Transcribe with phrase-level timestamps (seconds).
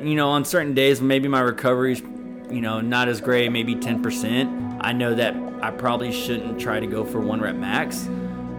[0.00, 2.00] You know, on certain days, maybe my recovery's,
[2.50, 4.78] you know, not as great, maybe 10%.
[4.80, 8.08] I know that I probably shouldn't try to go for one rep max.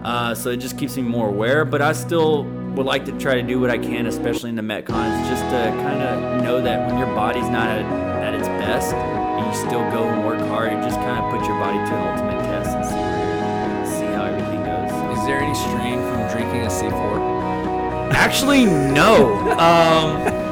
[0.02, 3.34] Uh, so it just keeps me more aware, but I still would like to try
[3.34, 6.88] to do what I can, especially in the Metcons, just to kind of know that
[6.88, 7.84] when your body's not at,
[8.22, 11.46] at its best and you still go and work hard, it just kind of puts
[11.46, 15.18] your body to an ultimate test and see, where, see how everything goes.
[15.18, 18.12] Is there any strain from drinking a C4?
[18.12, 19.40] Actually, no.
[19.58, 20.43] Um,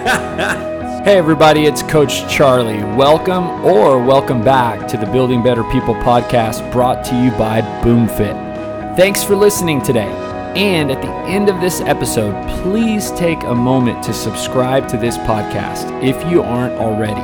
[0.00, 2.82] Hey everybody, it's Coach Charlie.
[2.96, 8.96] Welcome or welcome back to the Building Better People podcast brought to you by BoomFit.
[8.96, 10.08] Thanks for listening today.
[10.56, 15.18] And at the end of this episode, please take a moment to subscribe to this
[15.18, 17.20] podcast if you aren't already.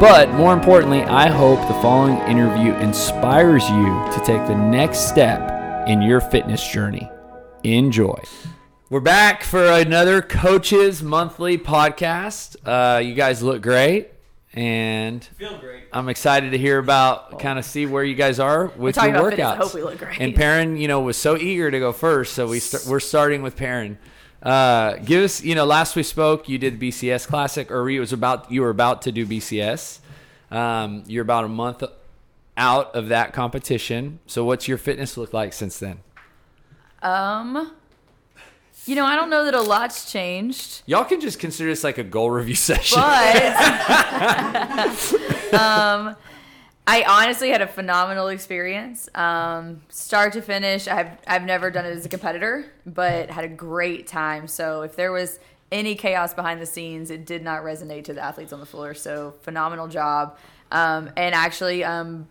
[0.00, 5.86] But more importantly, I hope the following interview inspires you to take the next step
[5.86, 7.08] in your fitness journey.
[7.62, 8.20] Enjoy.
[8.88, 12.56] We're back for another Coaches Monthly podcast.
[12.64, 14.10] Uh, you guys look great,
[14.52, 15.84] and Feel great.
[15.92, 19.28] I'm excited to hear about, kind of see where you guys are with talking your
[19.28, 19.46] about fitness.
[19.48, 19.58] I workouts.
[19.58, 20.20] hope we look great.
[20.20, 23.42] And Perrin, you know, was so eager to go first, so we st- we're starting
[23.42, 23.98] with Perrin.
[24.40, 27.98] Uh, give us, you know, last we spoke, you did the BCS Classic, or you
[27.98, 29.98] was about you were about to do BCS.
[30.52, 31.82] Um, you're about a month
[32.56, 34.20] out of that competition.
[34.26, 35.98] So, what's your fitness look like since then?
[37.02, 37.72] Um,
[38.86, 41.98] you know, I don't know that a lot's changed, Y'all can just consider this like
[41.98, 42.98] a goal review session.
[43.00, 43.54] but
[45.60, 46.16] um,
[46.86, 50.86] I honestly had a phenomenal experience, um, start to finish.
[50.86, 54.46] I've I've never done it as a competitor, but had a great time.
[54.46, 55.40] So if there was
[55.72, 58.94] any chaos behind the scenes, it did not resonate to the athletes on the floor.
[58.94, 60.38] So phenomenal job,
[60.70, 61.82] um, and actually.
[61.84, 62.28] Um,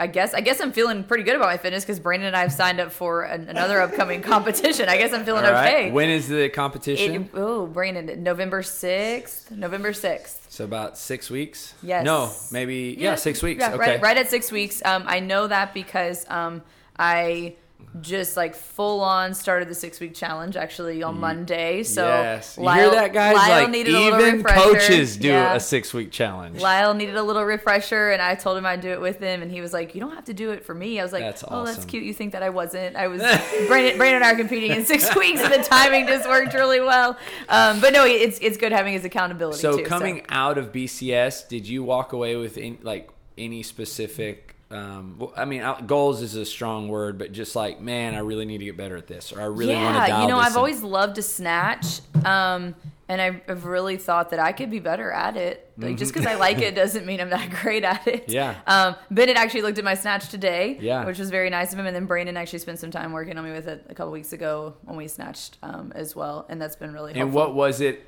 [0.00, 2.40] I guess I guess I'm feeling pretty good about my fitness because Brandon and I
[2.42, 4.88] have signed up for an, another upcoming competition.
[4.88, 5.66] I guess I'm feeling right.
[5.66, 5.90] okay.
[5.90, 7.24] When is the competition?
[7.24, 9.50] It, oh, Brandon, November 6th.
[9.50, 10.50] November 6th.
[10.50, 11.74] so about six weeks.
[11.82, 12.04] Yes.
[12.04, 13.60] No, maybe yeah, six weeks.
[13.60, 13.78] Yeah, okay.
[13.78, 14.84] right, right at six weeks.
[14.84, 16.62] Um, I know that because um,
[16.96, 17.56] I
[18.02, 21.82] just like full on started the six week challenge actually on Monday.
[21.82, 22.56] So yes.
[22.56, 23.34] You Lyle, hear that, guys?
[23.34, 24.62] Lyle like needed a little even refresher.
[24.62, 25.54] coaches do Yeah.
[25.54, 26.60] a six week challenge.
[26.60, 29.50] Lyle needed a little refresher, and I told him I'd do it with him, and
[29.50, 31.42] he was like, "You don't have to do it for me." I was like, That's
[31.48, 32.04] "Oh, that's cute.
[32.04, 32.94] You think that I wasn't?
[32.94, 33.20] I was."
[33.68, 36.80] Brandon, Brandon and I are competing in six weeks, and the timing just worked really
[36.80, 37.16] well.
[37.48, 39.58] Um, but no, it's it's good having his accountability.
[39.60, 44.54] So too, coming out of BCS, did you walk away with any, like any specific?
[44.70, 48.44] Um, well, I mean, goals is a strong word, but just like, man, I really
[48.44, 50.52] need to get better at this, or I really want to dial you know, I've
[50.52, 50.58] in.
[50.58, 52.74] always loved to snatch, um,
[53.08, 55.72] and I've, really thought that I could be better at it.
[55.78, 58.26] Like just because I like it doesn't mean I'm not great at it.
[58.26, 58.32] Mm-hmm.
[58.32, 58.56] Yeah.
[58.66, 61.06] Um, Bennett actually looked at my snatch today, Yeah.
[61.06, 63.44] which was very nice of him, and then Brandon actually spent some time working on
[63.44, 66.76] me with it a couple weeks ago when we snatched um, as well, and that's
[66.76, 67.22] been really helpful.
[67.22, 68.04] And what was it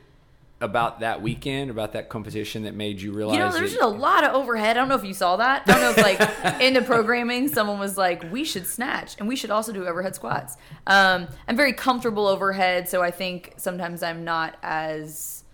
[0.60, 3.34] about that weekend, about that competition, that made you realize?
[3.36, 4.76] You know, there's that- just a lot of overhead.
[4.76, 5.62] I don't know if you saw that.
[5.66, 9.26] I don't know if like in the programming, someone was like, "We should snatch, and
[9.28, 10.56] we should also do overhead squats."
[10.86, 15.44] Um, I'm very comfortable overhead, so I think sometimes I'm not as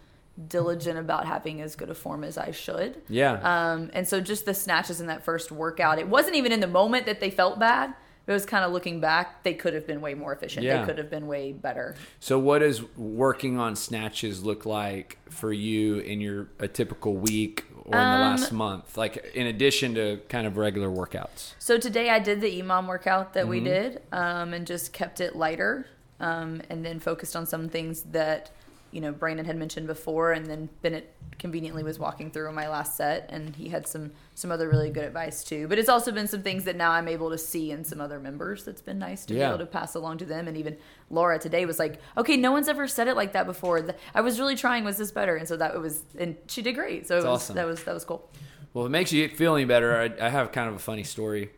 [0.48, 3.00] diligent about having as good a form as I should.
[3.08, 3.32] yeah.
[3.72, 6.66] Um, and so just the snatches in that first workout, it wasn't even in the
[6.66, 7.94] moment that they felt bad.
[8.26, 10.64] It was kind of looking back, they could have been way more efficient.
[10.66, 10.80] Yeah.
[10.80, 11.94] They could have been way better.
[12.18, 17.64] So, what does working on snatches look like for you in your a typical week
[17.84, 18.96] or in the Um, last month?
[18.96, 21.54] Like, in addition to kind of regular workouts.
[21.60, 23.50] So today I did the EMOM workout that Mm-hmm.
[23.50, 25.86] we did, um, and just kept it lighter,
[26.18, 28.50] um, and then focused on some things that
[28.96, 32.96] you know Brandon had mentioned before, and then Bennett conveniently was walking through my last
[32.96, 35.68] set, and he had some some other really good advice too.
[35.68, 38.18] But it's also been some things that now I'm able to see in some other
[38.18, 38.64] members.
[38.64, 39.48] That's been nice to Yeah.
[39.48, 40.78] be able to pass along to them, and even
[41.10, 43.86] Laura today was like, "Okay, no one's ever said it like that before.
[44.14, 44.82] I was really trying.
[44.82, 47.06] Was this better?" And so that it was, and she did great.
[47.06, 47.56] So it was, awesome.
[47.56, 48.26] that was that was cool.
[48.72, 51.04] Well, if it makes you feel any better, I, I have kind of a funny
[51.04, 51.50] story.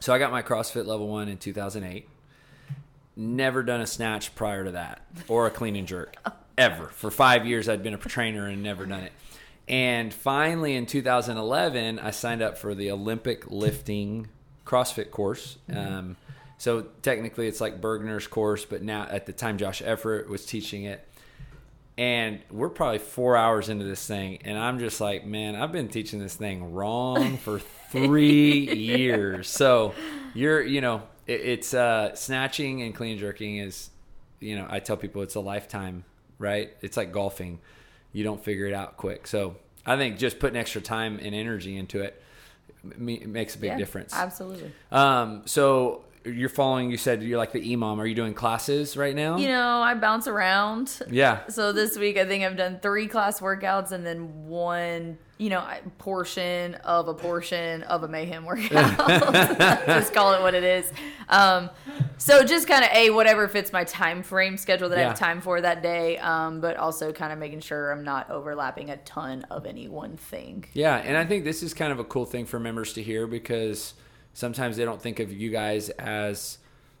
[0.00, 2.06] So, I got my CrossFit level one in 2008.
[3.16, 6.32] Never done a snatch prior to that or a clean and jerk oh.
[6.58, 6.86] Ever.
[6.88, 9.12] For five years, I'd been a trainer and never done it.
[9.68, 14.28] And finally, in 2011, I signed up for the Olympic lifting
[14.64, 15.58] CrossFit course.
[15.72, 16.16] Um,
[16.58, 20.84] so technically, it's like Burgener's course, but now at the time, Josh Everett was teaching
[20.84, 21.06] it.
[21.98, 25.88] And we're probably four hours into this thing, and I'm just like, man, I've been
[25.88, 27.58] teaching this thing wrong for
[27.90, 29.48] three years.
[29.48, 29.94] So
[30.34, 33.88] you're, you know, it, it's uh, snatching and clean jerking is,
[34.40, 36.04] you know, I tell people it's a lifetime,
[36.38, 36.70] right?
[36.80, 37.58] It's like golfing.
[38.12, 39.26] You don't figure it out quick.
[39.26, 42.22] So I think just putting extra time and energy into it
[42.82, 44.14] me- makes a big Yeah, difference.
[44.14, 44.70] Absolutely.
[44.90, 46.90] Um, so you're following.
[46.90, 47.98] You said you're like the EMOM.
[47.98, 49.36] Are you doing classes right now?
[49.36, 51.00] You know, I bounce around.
[51.10, 51.46] yeah.
[51.48, 55.64] So this week, I think I've done three class workouts and then one, you know,
[55.98, 58.98] portion of a portion of a mayhem workout.
[59.86, 60.92] just call it what it is.
[61.28, 61.70] Um,
[62.18, 65.40] so just kind of a whatever fits my time frame schedule that I have time
[65.40, 69.44] for that day, um, but also kind of making sure I'm not overlapping a ton
[69.50, 70.64] of any one thing.
[70.72, 73.26] Yeah, and I think this is kind of a cool thing for members to hear
[73.26, 73.94] because
[74.36, 76.58] sometimes they don't think of you guys as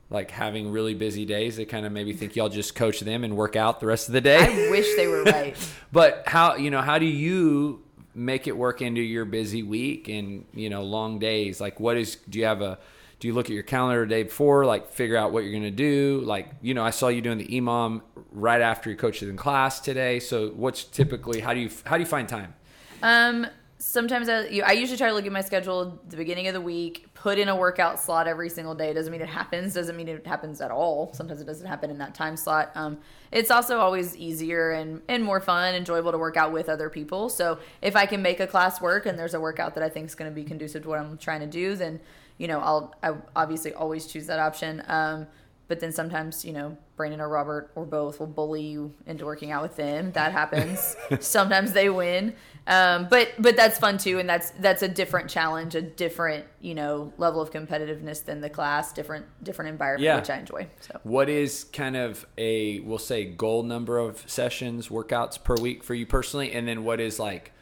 [0.08, 1.56] like having really busy days.
[1.56, 4.14] They kind of maybe think y'all just coach them and work out the rest of
[4.14, 4.38] the day.
[4.38, 5.54] I wish they were right.
[5.92, 7.82] But how you know how do you
[8.14, 11.60] make it work into your busy week and you know long days?
[11.60, 12.78] Like, what is do you have a
[13.18, 15.70] do you look at your calendar the day before, like figure out what you're gonna
[15.70, 16.22] do?
[16.24, 19.80] Like, you know, I saw you doing the EMOM right after you coached in class
[19.80, 20.20] today.
[20.20, 22.54] So, what's typically how do you how do you find time?
[23.02, 23.46] Um,
[23.78, 26.54] sometimes I, you- I usually try to look at my schedule at the beginning of
[26.54, 28.92] the week, put in a workout slot every single day.
[28.92, 29.74] Doesn't mean it happens.
[29.74, 31.12] Doesn't mean it happens at all.
[31.12, 32.70] Sometimes it doesn't happen in that time slot.
[32.76, 32.98] Um,
[33.32, 37.28] it's also always easier and, and more fun, enjoyable to work out with other people.
[37.28, 40.06] So if I can make a class work and there's a workout that I think
[40.06, 41.98] is going to be conducive to what I'm trying to do, then
[42.38, 44.84] you know I'll I obviously always choose that option.
[44.86, 45.26] Um,
[45.66, 49.50] but then sometimes you know Brandon or Robert or both will bully you into working
[49.50, 50.12] out with them.
[50.12, 50.94] That happens.
[51.18, 55.74] sometimes they win, um, but but that's fun too, and that's that's a different challenge,
[55.74, 60.16] a different you know level of competitiveness than the class, different different environment, Yeah.
[60.16, 60.66] which I enjoy.
[60.80, 65.84] So What is kind of a we'll say goal number of sessions, workouts per week
[65.84, 67.52] for you personally, and then what is like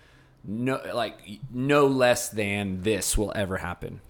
[0.46, 1.14] no like
[1.52, 4.00] no less than this will ever happen.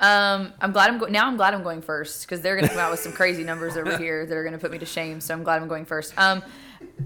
[0.00, 1.26] um, I'm glad I'm go- now.
[1.28, 3.76] I'm glad I'm going first because they're going to come out with some crazy numbers
[3.76, 5.20] over here that are going to put me to shame.
[5.20, 6.16] So I'm glad I'm going first.
[6.18, 6.42] Um,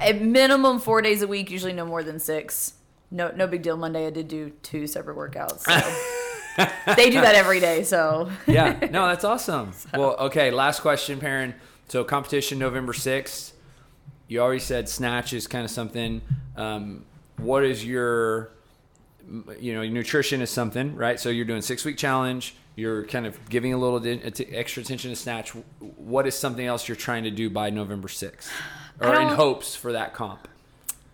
[0.00, 2.73] at minimum four days a week, usually no more than six.
[3.11, 3.77] No, no big deal.
[3.77, 5.61] Monday I did do two separate workouts.
[5.61, 6.65] So.
[6.97, 9.73] they do that every day, so Yeah, no, that's awesome.
[9.95, 11.55] Well, okay, last question, Perrin.
[11.89, 13.55] So competition November sixth.
[14.27, 16.21] You already said snatch is kind of something.
[16.57, 17.07] Um,
[17.39, 18.51] what is your
[19.59, 23.49] you know nutrition is something right so you're doing six week challenge you're kind of
[23.49, 24.01] giving a little
[24.53, 25.51] extra attention to snatch
[25.81, 28.49] what is something else you're trying to do by november 6th
[29.01, 30.49] or in hopes for that comp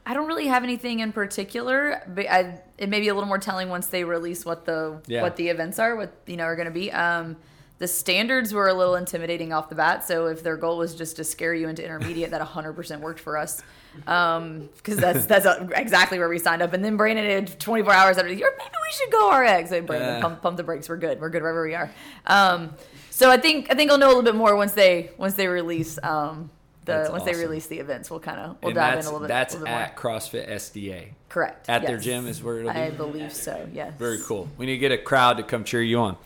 [0.07, 3.39] I don't really have anything in particular, but I, it may be a little more
[3.39, 5.23] telling once they release what the Yeah.
[5.23, 6.93] what the events are, what you know are going to be.
[6.93, 7.37] Um,
[7.79, 11.17] the standards were a little intimidating off the bat, so if their goal was just
[11.17, 13.63] to scare you into intermediate, that 100% worked for us,
[13.97, 16.73] because that's that's exactly where we signed up.
[16.73, 19.73] And then Brandon had 24 hours after, "You're- maybe we should go RX.
[19.73, 20.21] And Brandon, Yeah.
[20.21, 20.89] pump, pump the brakes.
[20.89, 21.21] We're good.
[21.21, 21.91] We're good wherever we are.
[22.27, 22.75] Um,
[23.11, 25.49] so I think I think I'll know a little bit more once they once they
[25.49, 25.99] release.
[26.03, 26.51] Um,
[26.85, 29.05] the, That's once they release the events, we'll kind of we'll and dive in a
[29.05, 29.29] little bit.
[29.29, 29.81] that's a little bit more.
[29.81, 31.69] at crossfit sda Correct.
[31.69, 32.79] At their gym is where it'll be.
[32.79, 33.67] I believe so.
[33.73, 33.95] Yes.
[33.99, 36.17] very cool we need to get a crowd to come cheer you on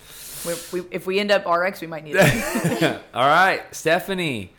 [0.47, 3.01] We, we, if we end up RX, we might need it.
[3.15, 4.53] all right stephanie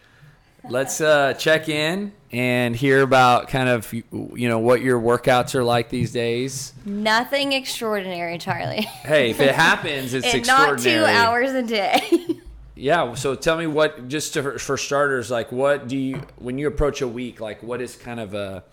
[0.69, 4.03] let's uh, check in and hear about kind of you
[4.35, 8.81] you know what your workouts are like these days Nothing extraordinary, Charlie.
[8.81, 12.01] hey if it happens it's and not two hours a day.
[12.79, 13.13] Yeah.
[13.15, 17.01] So tell me what, just to, for starters, like what do you, when you approach
[17.01, 18.63] a week, like what is kind of a,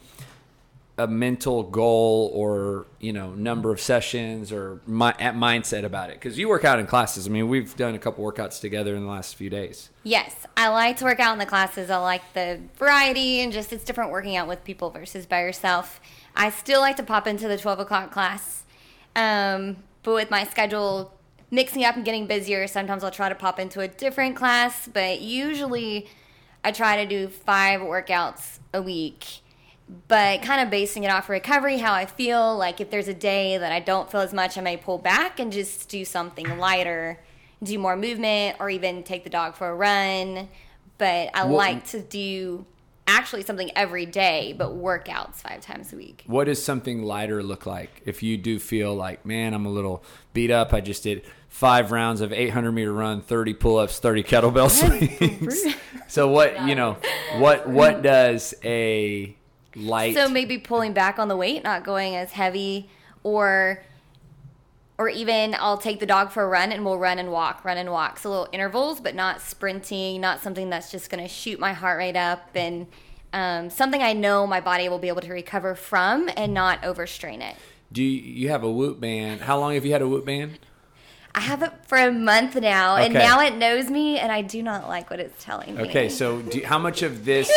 [0.98, 6.20] a mental goal or, you know, number of sessions or my, at mindset about it?
[6.20, 7.26] Cause you work out in classes.
[7.26, 9.90] I mean, we've done a couple workouts together in the last few days.
[10.04, 11.90] yes, I like to work out in the classes.
[11.90, 16.00] I like the variety and just it's different working out with people versus by yourself.
[16.34, 18.62] I still like to pop into the 12 o'clock class.
[19.16, 21.15] Um, but with my schedule
[21.50, 24.88] mixing up and getting busier, sometimes I'll try to pop into a different class.
[24.92, 26.08] But usually
[26.64, 29.40] I try to do five workouts a week.
[30.08, 32.56] but kind of basing it off recovery, how I feel.
[32.56, 35.38] Like if there's a day that I don't feel as much, I may pull back
[35.38, 37.20] and just do something lighter,
[37.62, 40.48] do more movement, or even take the dog for a run.
[40.98, 42.66] But I What- like to do
[43.06, 46.24] actually something every day, but workouts five times a week.
[46.26, 48.02] What does something lighter look like?
[48.04, 50.74] If you do feel like, man, I'm a little beat up.
[50.74, 51.22] I just did
[51.56, 55.64] five rounds of 800 meter run, 30 pull ups, 30 kettlebell swings.
[56.06, 56.98] so what, you know,
[57.38, 59.34] what, what does a
[59.74, 62.90] light, So maybe pulling back on the weight, not going as heavy,
[63.22, 63.82] or
[64.98, 67.78] or even I'll take the dog for a run and we'll run and walk, run
[67.78, 68.18] and walk.
[68.18, 71.98] So little intervals, but not sprinting, not something that's just going to shoot my heart
[71.98, 72.86] rate up, and
[73.32, 77.40] um, something I know my body will be able to recover from and not overstrain
[77.40, 77.56] it.
[77.92, 79.42] do you, you have a whoop band?
[79.42, 80.58] How long have you had a whoop band?
[81.36, 84.62] I have it for a month now, and now it knows me, and I do
[84.62, 85.82] not like what it's telling me.
[85.82, 86.08] Okay.
[86.08, 87.50] So do, how much of this,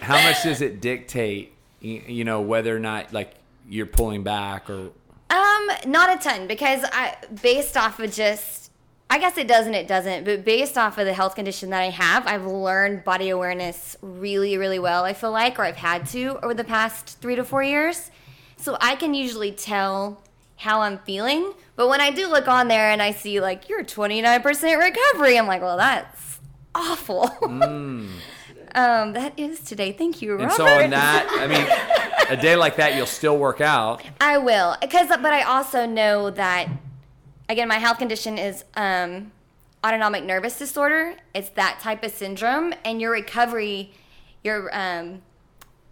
[0.00, 3.34] how much does it dictate, you, you know, whether or not like
[3.68, 4.92] you're pulling back or,
[5.30, 8.70] Um, not a ton because I based off of just
[9.12, 11.80] I guess it does and it doesn't, but based off of the health condition that
[11.80, 16.06] I have, I've learned body awareness really, really well, I feel like, or I've had
[16.10, 18.12] to over the past three to four years.
[18.56, 20.22] So I can usually tell
[20.54, 21.52] how I'm feeling.
[21.80, 25.46] But when I do look on there and I see, like, you're 29% recovery, I'm
[25.46, 26.38] like, well, that's
[26.74, 27.30] awful.
[27.42, 28.10] um,
[28.74, 29.90] that is today.
[29.90, 30.42] Thank you, Robert.
[30.42, 34.02] And so on that, I mean, a day like that, you'll still work out.
[34.20, 36.68] I will, because but I also know that
[37.48, 39.32] again, my health condition is um,
[39.82, 41.16] autonomic nervous disorder.
[41.32, 43.94] It's that type of syndrome, and your recovery,
[44.44, 45.22] your um,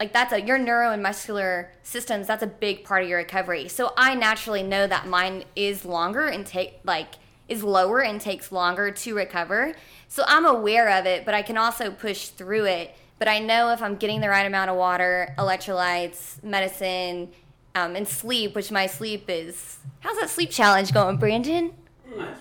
[0.01, 2.27] like that's a your neuro and muscular systems.
[2.27, 3.69] That's a big part of your recovery.
[3.69, 7.15] So I naturally know that mine is longer and take like
[7.49, 9.75] is lower and takes longer to recover.
[10.07, 12.95] So I'm aware of it, but I can also push through it.
[13.19, 17.31] But I know if I'm getting the right amount of water, electrolytes, medicine,
[17.75, 19.79] um, and sleep, which my sleep is.
[20.01, 21.73] How's that sleep challenge going, Brandon?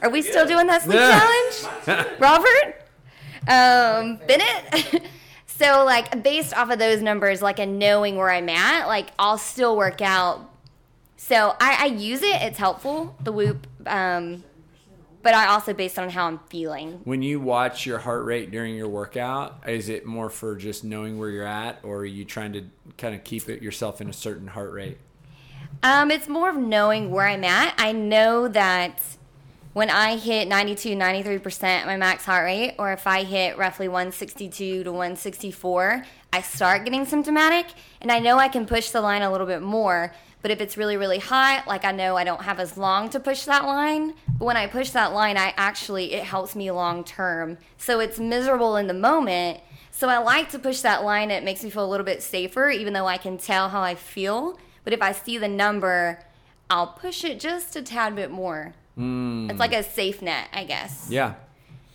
[0.01, 2.83] Are we still doing that sleep challenge, Robert?
[3.47, 5.03] Um, Bennett.
[5.57, 9.37] so like based off of those numbers, like and knowing where I'm at, like I'll
[9.37, 10.49] still work out.
[11.17, 13.15] So I, I use it; it's helpful.
[13.21, 13.67] The Whoop.
[13.85, 14.43] Um,
[15.23, 17.01] but I also based on how I'm feeling.
[17.03, 21.17] When you watch your heart rate during your workout, is it more for just knowing
[21.17, 22.63] where you're at, or are you trying to
[22.97, 24.99] kind of keep it yourself in a certain heart rate?
[25.83, 27.73] Um, it's more of knowing where I'm at.
[27.77, 29.01] I know that
[29.77, 34.83] when I hit 92, 93% my max heart rate, or if I hit roughly 162
[34.83, 36.03] to 164,
[36.33, 37.67] I start getting symptomatic.
[38.01, 40.15] And I know I can push the line a little bit more.
[40.41, 43.19] But if it's really, really hot, like I know I don't have as long to
[43.19, 44.15] push that line.
[44.39, 47.59] But when I push that line, I actually, it helps me long term.
[47.77, 49.59] So it's miserable in the moment.
[49.91, 51.29] So I like to push that line.
[51.29, 53.93] It makes me feel a little bit safer, even though I can tell how I
[53.93, 54.57] feel.
[54.83, 56.23] But if I see the number,
[56.67, 58.73] I'll push it just a tad bit more.
[58.97, 59.49] Mm.
[59.49, 61.07] It's like a safe net, I guess.
[61.09, 61.35] Yeah.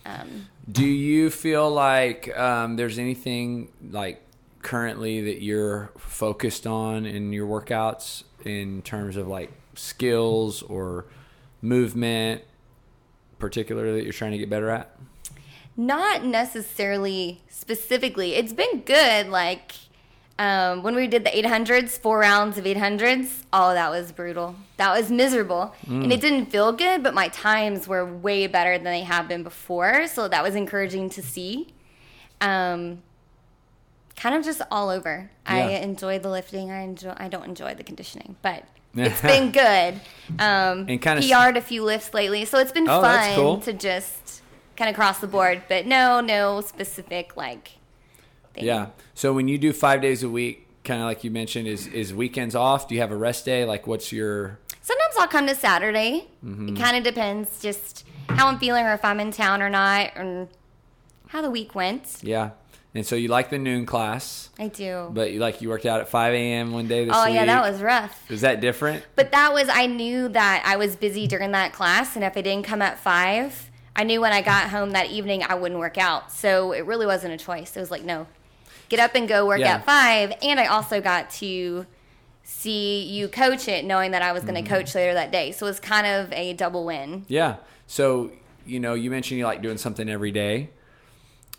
[0.05, 4.21] Um, Do you feel like um, there's anything like
[4.61, 11.05] currently that you're focused on in your workouts in terms of like skills or
[11.61, 12.41] movement,
[13.39, 14.95] particularly that you're trying to get better at?
[15.75, 18.35] Not necessarily specifically.
[18.35, 19.27] It's been good.
[19.27, 19.73] Like
[20.39, 24.55] um, when we did the 800s, four rounds of 800s, oh, that was brutal.
[24.77, 25.75] That was miserable.
[25.85, 26.03] Mm.
[26.03, 29.43] And it didn't feel good, but my times were way better than they have been
[29.43, 30.07] before.
[30.07, 31.67] So that was encouraging to see.
[32.41, 33.03] Um,
[34.15, 35.29] kind of just all over.
[35.45, 35.53] Yeah.
[35.53, 36.71] I enjoy the lifting.
[36.71, 37.13] I enjoy.
[37.15, 38.63] I don't enjoy the conditioning, but
[38.95, 40.01] it's been good.
[40.39, 43.59] Um, and kind of PR'd a few lifts lately, so it's been oh, fun cool.
[43.61, 44.41] to just
[44.77, 45.63] kind of cross the board.
[45.69, 47.73] But no, no specific like
[48.53, 48.65] thing.
[48.65, 48.87] Yeah.
[49.13, 52.13] So when you do five days a week, kind of like you mentioned, is is
[52.13, 52.87] weekends off?
[52.87, 53.65] Do you have a rest day?
[53.65, 54.59] Like, what's your?
[54.81, 56.27] Sometimes I'll come to Saturday.
[56.45, 56.69] Mm-hmm.
[56.69, 60.11] It kind of depends, just how I'm feeling, or if I'm in town or not,
[60.15, 60.49] and
[61.29, 62.17] how the week went.
[62.21, 62.51] Yeah.
[62.95, 64.49] And so you like the noon class.
[64.59, 65.09] I do.
[65.11, 66.71] But you like you worked out at 5 a.m.
[66.71, 67.33] one day this oh, week.
[67.33, 68.29] yeah, that was rough.
[68.29, 69.03] Is that different?
[69.15, 72.41] But that was I knew that I was busy during that class, and if I
[72.41, 75.97] didn't come at five, I knew when I got home that evening I wouldn't work
[75.97, 76.31] out.
[76.31, 77.75] So it really wasn't a choice.
[77.75, 78.27] It was like, no,
[78.95, 79.75] get up and go work yeah.
[79.75, 80.33] at five.
[80.43, 81.87] And I also got to
[82.43, 84.71] see you coach it, knowing that I was going to mm-hmm.
[84.71, 85.51] coach later that day.
[85.51, 87.25] So it was kind of a double win.
[87.27, 87.55] Yeah.
[87.87, 88.31] So,
[88.67, 90.69] you know, you mentioned you like doing something every day.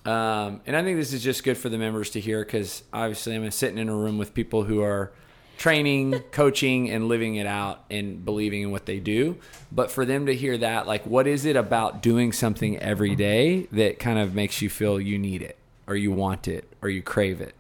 [0.05, 3.35] Um, and I think this is just good for the members to hear because obviously
[3.35, 5.11] I'm sitting in a room with people who are
[5.57, 9.39] training, coaching, and living it out and believing in what they do.
[9.73, 13.67] But for them to hear that, like, what is it about doing something every day
[13.73, 15.59] that kind of makes you feel you need it?
[15.87, 17.55] Or you want it or you crave it?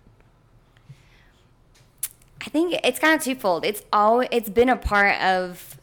[2.41, 3.65] I think it's kind of twofold.
[3.65, 5.79] It's all it's been a part of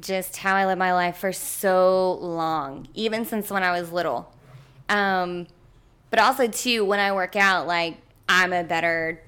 [0.00, 4.32] just how I live my life for so long, even since when I was little.
[4.88, 5.46] Um,
[6.10, 9.22] but also too, when I work out, like I'm a better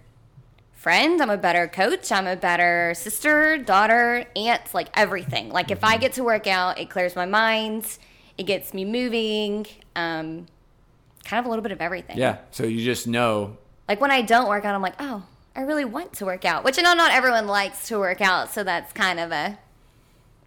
[0.73, 5.51] friend, I'm a better coach, I'm a better sister, daughter, aunt, like everything.
[5.51, 6.01] Like if I mm-hmm.
[6.01, 7.99] get to work out, it clears my mind,
[8.39, 9.67] it gets me moving.
[9.95, 10.47] Um,
[11.25, 12.19] kind of a little bit of everything.
[12.19, 12.39] Yeah.
[12.51, 13.57] So you just know.
[13.89, 15.25] Like when I don't work out, I'm like, oh,
[15.55, 18.53] I really want to work out, which I know not everyone likes to work out.
[18.53, 19.59] So that's kind of a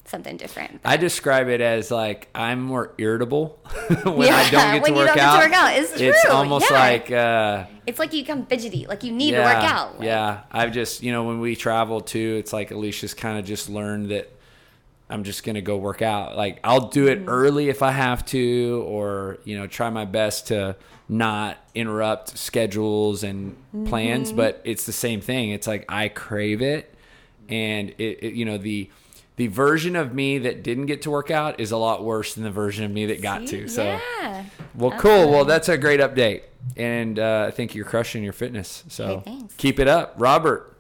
[0.06, 0.82] something different.
[0.84, 0.90] But.
[0.90, 3.60] I describe it as like I'm more irritable
[4.04, 5.40] when yeah, I don't get to work out.
[5.40, 5.78] To work out.
[5.78, 6.08] It's true.
[6.08, 6.80] It's almost yeah.
[6.80, 10.00] like uh, it's like you become fidgety, like you need yeah, to work out.
[10.00, 13.46] Like, yeah, I've just you know when we travel too, it's like Alicia's kind of
[13.46, 14.32] just learned that
[15.14, 16.36] I'm just gonna go work out.
[16.36, 17.30] Like I'll do it mm-hmm.
[17.30, 20.76] early if I have to, or you know, try my best to
[21.08, 23.56] not interrupt schedules and
[23.86, 24.30] plans.
[24.30, 24.38] Mm-hmm.
[24.38, 25.52] But it's the same thing.
[25.52, 26.92] It's like I crave it,
[27.48, 28.90] and it, it, you know the
[29.36, 32.44] the version of me that didn't get to work out is a lot worse than
[32.44, 33.62] the version of me that got See?
[33.62, 33.68] to.
[33.68, 34.46] So, yeah.
[34.74, 35.30] well, cool.
[35.30, 36.42] Well, that's a great update,
[36.76, 38.84] and uh, I think you're crushing your fitness.
[38.90, 40.76] So Hey, keep it up, Robert.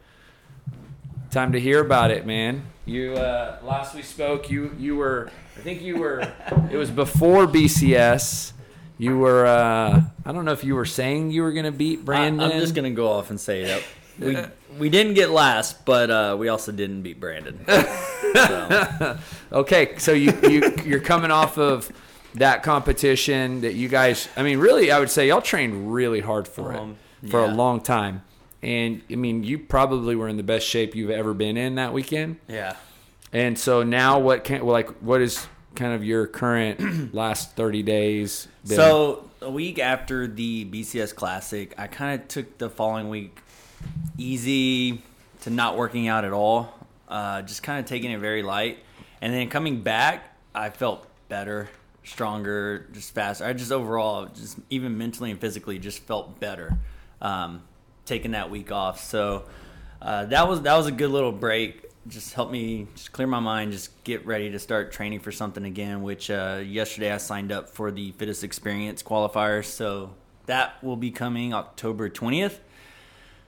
[1.29, 2.72] Time to hear about it, man.
[2.85, 6.31] You uh, last we spoke, you you were I think you were
[6.71, 8.51] it was before BCS.
[8.97, 12.41] You were uh, I don't know if you were saying you were gonna beat Brandon.
[12.41, 13.83] I, am just gonna go off and say that
[14.19, 14.37] we
[14.79, 17.65] we didn't get last, but uh, we also didn't beat Brandon.
[18.33, 19.17] So,
[19.51, 21.91] Okay, so you, you you're coming off of
[22.33, 24.27] that competition that you guys.
[24.35, 27.47] I mean, really, I would say y'all trained really hard for Um, it for a
[27.47, 28.23] long time,
[28.63, 31.93] and I mean, you probably were in the best shape you've ever been in that
[31.93, 32.37] weekend.
[32.47, 32.75] yeah.
[33.31, 38.47] And so now, what can like what is kind of your current last thirty days?
[38.65, 38.75] been?
[38.75, 43.39] So a week after the BCS Classic, I kind of took the following week
[44.17, 45.01] easy
[45.41, 46.73] to not working out at all,
[47.09, 48.79] uh, just kind of taking it very light.
[49.19, 51.69] And then coming back, I felt better,
[52.03, 53.45] stronger, just faster.
[53.45, 56.77] I just overall, just even mentally and physically, just felt better
[57.21, 57.63] um,
[58.05, 58.99] taking that week off.
[59.03, 59.45] So
[60.01, 61.81] uh, that was that was a good little break.
[62.07, 65.63] Just helped me just clear my mind, just get ready to start training for something
[65.63, 66.01] again.
[66.03, 70.13] Which uh, yesterday I signed up for the Fittest Experience qualifiers, so
[70.47, 72.59] that will be coming October twentieth.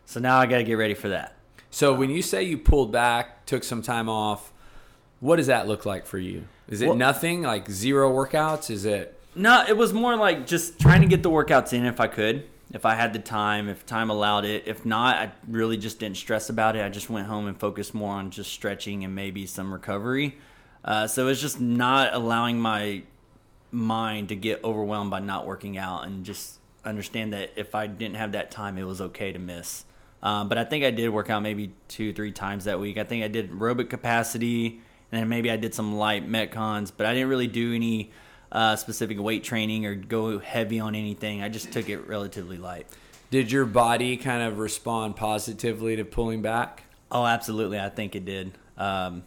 [0.06, 1.36] So now I got to get ready for that.
[1.72, 4.54] so when you say you pulled back, took some time off,
[5.20, 6.46] what does that look like for you?
[6.70, 8.70] Is it Well- nothing like zero workouts?
[8.70, 12.00] Is it No, it was more like just trying to get the workouts in if
[12.00, 14.64] I could, if I had the time, if time allowed it.
[14.66, 16.84] If not, I really just didn't stress about it.
[16.84, 20.38] I just went home and focused more on just stretching and maybe some recovery.
[20.84, 23.04] Uh, so it's just not allowing my
[23.72, 28.18] mind to get overwhelmed by not working out and just understand that if I didn't
[28.18, 29.86] have that time, it was okay to miss.
[30.22, 32.98] Um, but I think I did work out maybe two, three times that week.
[32.98, 34.82] I think I did aerobic capacity,
[35.14, 38.12] and then maybe I did some light metcons, but I didn't really do any
[38.56, 41.44] uh, specific weight training or go heavy on anything.
[41.44, 42.88] I just took it relatively light.
[43.30, 46.84] did your body kind of respond positively to pulling back?
[47.12, 47.78] Oh, absolutely.
[47.78, 48.54] I think it did.
[48.78, 49.24] Um,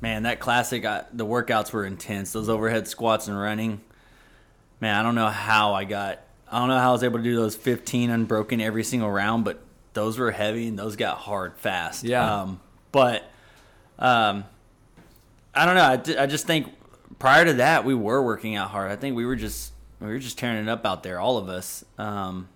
[0.00, 2.32] man, that classic, I, the workouts were intense.
[2.32, 3.82] Those overhead squats and running.
[4.80, 7.24] Man, I don't know how I got, I don't know how I was able to
[7.24, 9.62] do those 15 unbroken every single round, but
[9.92, 12.02] those were heavy and those got hard fast.
[12.02, 12.42] Yeah.
[12.42, 12.60] Um,
[12.92, 13.24] but
[13.98, 14.44] um,
[15.54, 16.16] I don't know.
[16.16, 16.72] I, I just think
[17.20, 18.90] prior to that, we were working out hard.
[18.90, 21.48] I think we were just, we were just tearing it up out there, all of
[21.48, 21.84] us.
[21.96, 22.48] Um,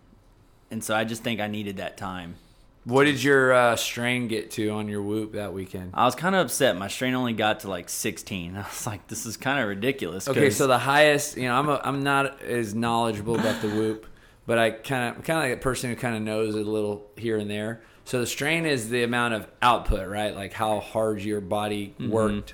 [0.72, 2.34] and so I just think I needed that time.
[2.82, 5.92] What did your uh, strain get to on your whoop that weekend?
[5.94, 6.76] I was kind of upset.
[6.76, 8.56] My strain only got to like 16.
[8.56, 10.26] I was like, this is kind of ridiculous.
[10.26, 14.06] Okay, so the highest, you know, I'm a, I'm not as knowledgeable about the whoop,
[14.46, 17.06] but I kind of kind of like a person who kind of knows a little
[17.16, 17.82] here and there.
[18.04, 20.34] So the strain is the amount of output, right?
[20.34, 22.52] Like how hard your body worked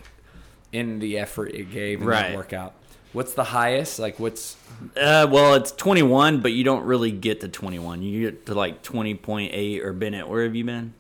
[0.73, 2.75] in the effort it gave in that workout.
[3.13, 3.99] What's the highest?
[3.99, 4.57] Like what's
[4.97, 8.03] uh, well, it's 21, but you don't really get to 21.
[8.03, 10.29] You get to like 20.8 or Bennett.
[10.29, 10.95] Where have you been?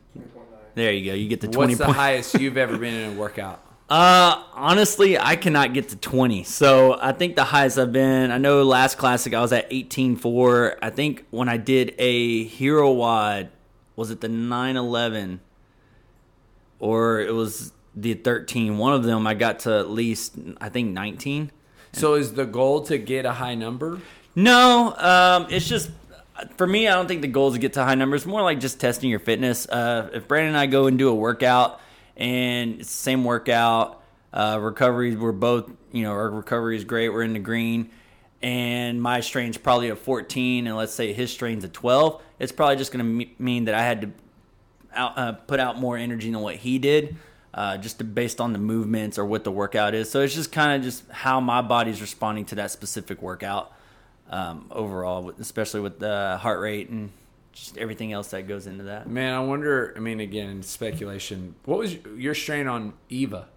[0.74, 1.16] There you go.
[1.16, 1.74] You get to 20.
[1.74, 3.61] what's the highest you've ever been in a workout?
[3.88, 6.44] Uh, honestly, I cannot get to 20.
[6.44, 10.76] So I think the highest I've been, I know last classic I was at 18.4.
[10.80, 13.50] I think when I did a hero WOD,
[13.96, 15.40] was it the 911
[16.78, 18.79] or it was the 13?
[18.79, 21.50] One of them I got to at least, I think 19.
[21.92, 24.00] So is the goal to get a high number?
[24.37, 25.90] No, um, it's just
[26.57, 26.88] for me.
[26.88, 28.26] I don't think the goal is to get to high numbers.
[28.26, 29.68] More like just testing your fitness.
[29.68, 31.81] Uh, if Brandon and I go and do a workout,
[32.16, 37.09] and it's the same workout, uh, recovery, we're both, you know, our recovery is great.
[37.09, 37.90] We're in the green,
[38.42, 42.22] and my strain's probably a 14, and let's say his strain's a 12.
[42.38, 44.11] It's probably just going to mean that I had to
[44.94, 47.16] out, uh, put out more energy than what he did,
[47.52, 50.10] uh, just to, based on the movements or what the workout is.
[50.10, 53.72] So it's just kind of just how my body's responding to that specific workout
[54.30, 57.10] um, overall, especially with the heart rate and
[57.52, 59.08] just everything else that goes into that.
[59.08, 59.92] Man, I wonder.
[59.96, 61.54] I mean, again, speculation.
[61.64, 63.48] What was your strain on Eva?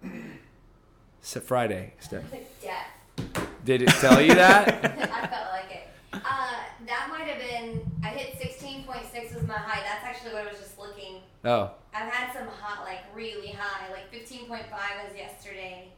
[1.20, 2.24] It's Friday, Steph.
[2.62, 3.38] Death.
[3.64, 4.68] Did it tell you that?
[4.84, 5.88] I felt like it.
[6.12, 6.52] Uh,
[6.86, 7.80] that might have been.
[8.02, 9.80] I hit 16.6 was my high.
[9.82, 11.20] That's actually what I was just looking.
[11.44, 15.88] Oh, I've had some hot, like really high, like 15.5 was yesterday,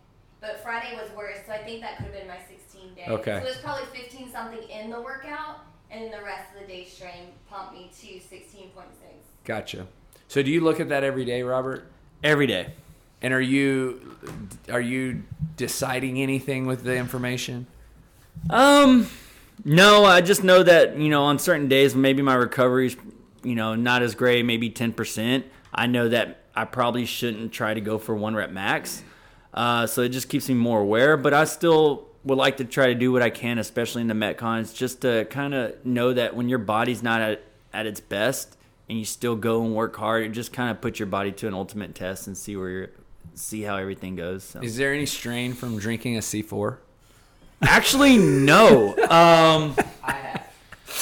[0.41, 1.39] but Friday was worse.
[1.47, 3.05] So I think that could have been my 16 day.
[3.09, 3.41] Okay.
[3.41, 6.67] So it was probably 15 something in the workout, and then the rest of the
[6.67, 8.83] day strain pumped me to 16.6.
[9.45, 9.87] gotcha.
[10.29, 11.87] So do you look at that every day, Robert?
[12.23, 12.73] Every day.
[13.23, 14.17] And are you
[14.71, 15.23] are you
[15.57, 17.67] deciding anything with the information?
[18.51, 19.09] Um,
[19.65, 22.97] no, I just know that you know on certain days maybe my recovery's
[23.43, 25.47] you know not as great, maybe ten percent.
[25.73, 29.03] I know that I probably shouldn't try to go for one rep max.
[29.53, 31.17] Uh, so it just keeps me more aware.
[31.17, 34.15] But I still would like to try to do what I can, especially in the
[34.15, 37.43] metcons, just to kind of know that when your body's not at,
[37.73, 38.57] at its best
[38.89, 41.47] and you still go and work hard, it just kind of puts your body to
[41.47, 42.91] an ultimate test and see where you're,
[43.35, 44.45] see how everything goes.
[44.45, 44.61] So.
[44.61, 46.79] Is there any strain from drinking a C4?
[47.63, 48.95] Actually, no.
[49.11, 49.77] Um,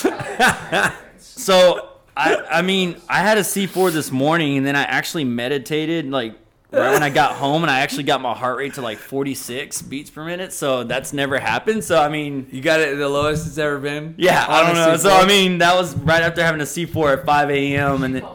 [1.18, 6.10] so I, I mean, I had a C4 this morning, and then I actually meditated
[6.10, 6.34] like
[6.70, 9.82] right when I got home, and I actually got my heart rate to like 46
[9.82, 10.52] beats per minute.
[10.52, 11.82] So that's never happened.
[11.84, 14.14] So I mean, You got it the lowest it's ever been?
[14.18, 14.96] yeah, I don't know.
[14.96, 15.24] So C4?
[15.24, 18.02] I mean, that was right after having a C4 at 5 a.m.
[18.04, 18.26] and then,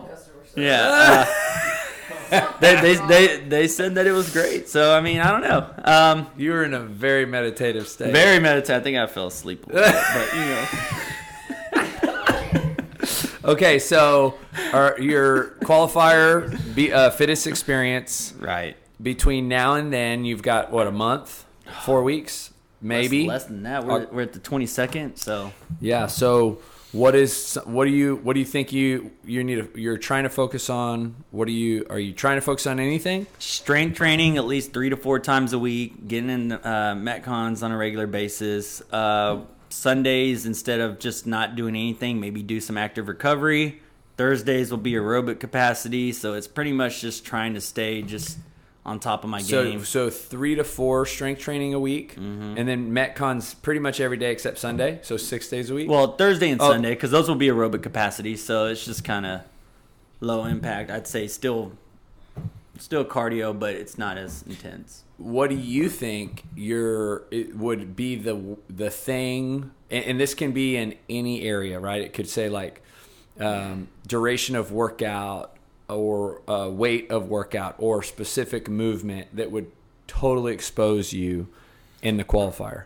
[0.55, 1.25] yeah.
[2.31, 4.67] Uh, they, they, they, they said that it was great.
[4.69, 5.73] So I mean, I don't know.
[5.83, 8.11] Um, You were in a very meditative state.
[8.13, 8.81] very meditative.
[8.81, 10.67] I think I fell asleep a little bit, but you know.
[13.49, 14.35] Okay, so
[14.73, 18.77] our, your qualifier be, uh, fittest experience Right.
[19.01, 21.45] between now and then, you've got what a month,
[21.83, 23.25] four weeks, maybe.
[23.25, 23.85] less, less than that.
[23.88, 26.05] We're, Uh, we're at the 22nd, so Yeah.
[26.05, 26.59] So
[26.91, 30.23] what is what do you what do you think you you need to, you're trying
[30.25, 31.15] to focus on?
[31.31, 33.25] What do you are you trying to focus on anything?
[33.39, 36.07] strength training at least three to four times a week.
[36.07, 38.83] Getting in uh, metcons on a regular basis.
[38.91, 43.82] Uh, Sundays instead of just not doing anything, maybe do some active recovery.
[44.17, 48.38] Thursdays will be aerobic capacity, so it's pretty much just trying to stay just
[48.86, 49.86] on top of my So game.
[49.86, 52.58] so three to four strength training a week, Mm-hmm.
[52.58, 54.99] and then metcons pretty much every day except Sunday.
[55.03, 55.89] So six days a week.
[55.89, 56.71] Well, Thursday and Oh.
[56.71, 59.41] Sunday because those will be aerobic capacity, so it's just kind of
[60.19, 60.89] low impact.
[60.89, 61.73] I'd say still,
[62.77, 65.03] still cardio, but it's not as intense.
[65.19, 70.51] What do you think your it would be the the thing and, and this can
[70.53, 72.82] be in any area right it could say like
[73.39, 75.55] um, duration of workout
[75.89, 79.71] or uh, weight of workout or specific movement that would
[80.08, 81.47] totally expose you
[82.01, 82.86] in the qualifier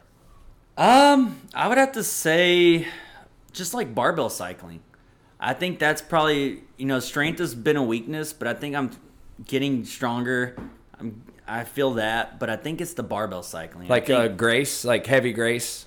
[0.77, 2.87] Um, I would have to say,
[3.51, 4.81] just like barbell cycling.
[5.39, 8.91] I think that's probably you know strength has been a weakness, but I think I'm
[9.45, 10.55] getting stronger.
[10.99, 13.87] I'm I feel that, but I think it's the barbell cycling.
[13.87, 15.85] Like uh, grace like heavy grace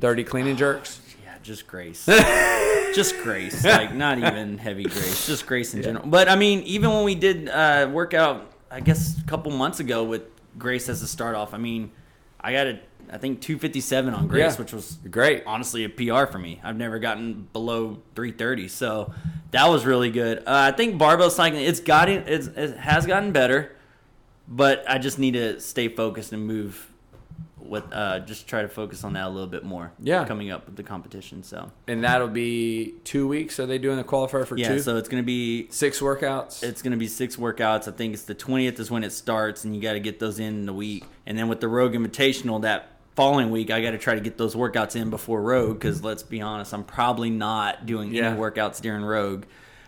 [0.00, 2.06] 30 clean and jerks yeah, just grace,
[2.94, 6.06] just grace, like not even heavy grace, just grace in general.
[6.06, 10.04] But I mean, even when we did uh, workout, I guess a couple months ago
[10.04, 10.22] with
[10.58, 11.52] grace as a start off.
[11.54, 11.90] I mean,
[12.40, 14.58] I got a I think 257 on grace, Yeah.
[14.58, 16.60] which was great honestly a PR for me.
[16.64, 19.12] I've never gotten below 330, so
[19.52, 20.38] that was really good.
[20.38, 23.75] Uh, I think barbell cycling it's gotten it's, it has gotten better,
[24.48, 26.90] but I just need to stay focused and move
[27.58, 29.90] with uh, just try to focus on that a little bit more.
[29.98, 30.24] Yeah.
[30.24, 31.42] coming up with the competition.
[31.42, 34.96] So and that'll be two weeks are they doing the qualifier for yeah, two so
[34.96, 37.88] it's gonna be six workouts it's gonna be six workouts.
[37.88, 40.38] I think it's the 20th is when it starts, and you got to get those
[40.38, 41.04] in in the week.
[41.26, 44.36] And then with the Rogue Invitational that following week, I got to try to get
[44.38, 48.30] those workouts in before Rogue because let's be honest, I'm probably not doing Yeah.
[48.30, 49.44] any workouts during Rogue.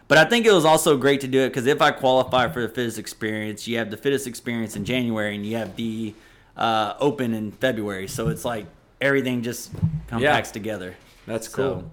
[0.09, 2.63] But I think it was also great to do it because if I qualify for
[2.63, 6.15] the fittest experience, you have the fittest experience in January, and you have the
[6.57, 8.09] uh, Open in February.
[8.09, 8.67] So it's like
[9.01, 9.71] everything just
[10.09, 10.97] compacts together.
[11.27, 11.91] That's So- cool.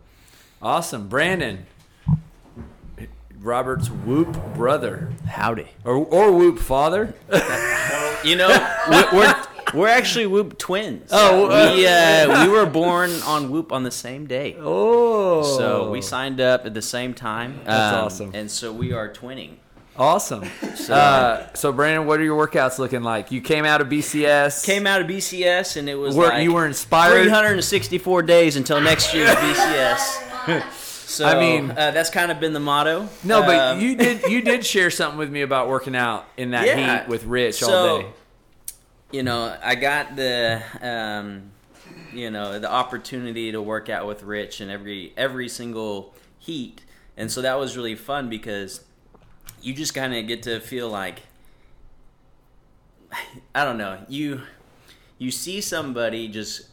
[0.62, 1.10] Awesome.
[1.10, 1.66] Brandon.
[3.40, 5.10] Robert's Whoop brother.
[5.28, 5.68] Howdy.
[5.84, 7.14] Or, or Whoop father.
[8.24, 8.48] You know,
[8.90, 9.45] we're, we're
[9.76, 11.10] we're actually Whoop twins.
[11.12, 14.56] Oh, we uh, we were born on Whoop on the same day.
[14.60, 15.44] Oh.
[15.58, 17.60] So we signed up at the same time.
[17.66, 18.32] That's Um, awesome.
[18.34, 19.56] And so we are twinning.
[19.98, 20.44] Awesome.
[20.90, 23.32] Uh, so, Brandon, what are your workouts looking like?
[23.32, 24.66] You came out of BCS.
[24.66, 27.24] Came out of BCS and it was Were- like you were inspired?
[27.24, 30.64] 364 days until next year's BCS.
[31.06, 33.08] So I mean- uh, that's kind of been the motto.
[33.24, 36.52] No, but Um, you did you did share something with me about working out in
[36.52, 37.04] that Yeah.
[37.04, 38.08] heat with Rich all day.
[39.16, 41.52] You know, I got the um,
[42.12, 46.84] you know the opportunity to work out with Rich and every every single heat,
[47.16, 48.84] and so that was really fun because
[49.62, 51.22] you just kind of get to feel like
[53.56, 54.42] I don't know you
[55.18, 56.68] you see somebody just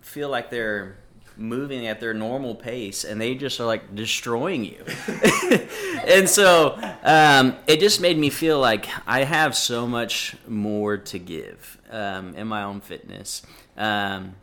[0.00, 0.96] feel like they're
[1.38, 4.84] moving at their normal pace and they just are like destroying you.
[6.08, 11.18] And so um, it just made me feel like i have so much more to
[11.18, 13.42] give um, in my own fitness.
[13.76, 14.36] Um,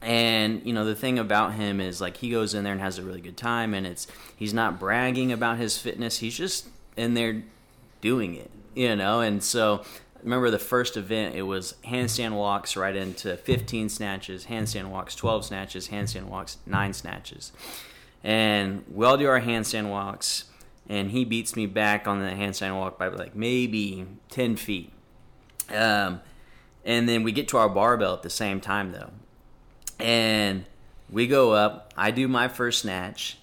[0.00, 2.98] and you know the thing about him is like he goes in there and has
[2.98, 7.14] a really good time and it's he's not bragging about his fitness he's just in
[7.14, 7.42] there
[8.02, 9.20] doing it you know?
[9.20, 9.84] And so
[10.24, 15.44] remember the first event it was handstand walks right into 15 snatches handstand walks 12
[15.44, 17.52] snatches handstand walks 9 snatches
[18.24, 20.46] and we all do our handstand walks
[20.88, 24.90] and he beats me back on the handstand walk by like maybe 10 feet
[25.72, 26.20] um,
[26.84, 29.10] and then we get to our barbell at the same time though,
[29.98, 30.64] and
[31.10, 31.92] we go up.
[31.96, 33.38] I do my first snatch,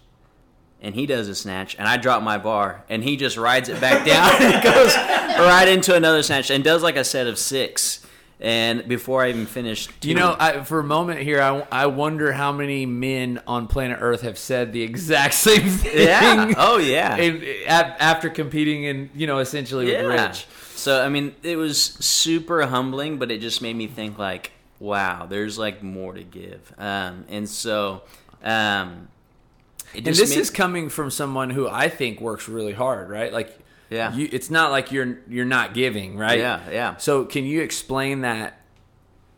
[0.82, 3.80] and he does a snatch, and I drop my bar, and he just rides it
[3.80, 8.00] back down and goes right into another snatch, and does like a set of six.
[8.44, 12.32] And before I even finished, You know, I, for a moment here, I, I wonder
[12.32, 16.08] how many men on planet Earth have said the exact same thing.
[16.08, 20.48] yeah, oh yeah, in- after competing in, you know, essentially with Rich.
[20.74, 25.28] So I mean, it was super humbling, but it just made me think like, wow,
[25.28, 26.74] there's like more to give.
[26.80, 28.02] Um, and so,
[28.44, 29.08] um,
[29.96, 33.32] And this made- is coming from someone who I think works really hard, right?
[33.34, 33.58] Like,
[33.90, 34.14] Yeah.
[34.14, 36.40] you, it's not like you're you're not giving, right?
[36.40, 36.98] Yeah, yeah.
[36.98, 38.58] So, can you explain that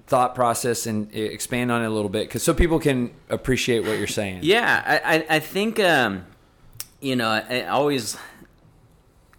[0.05, 3.97] thought process and expand on it a little bit, because so people can appreciate what
[3.97, 4.39] you're saying?
[4.43, 6.25] Yeah, I, I, I think um,
[7.01, 8.17] you know, I, I always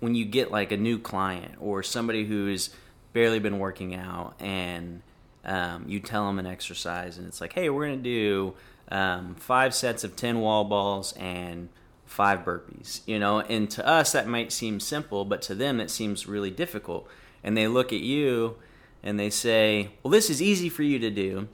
[0.00, 2.70] when you get like a new client or somebody who's
[3.12, 5.00] barely been working out and
[5.44, 8.54] um, you tell them an exercise and it's like, hey, we're gonna do
[8.94, 11.68] um, five sets of ten wall balls and
[12.06, 15.90] five burpees, you know, and to us that might seem simple, but to them it
[15.90, 17.08] seems really difficult.
[17.42, 18.56] And they look at you
[19.02, 21.48] and they say, well, this is easy for you to do.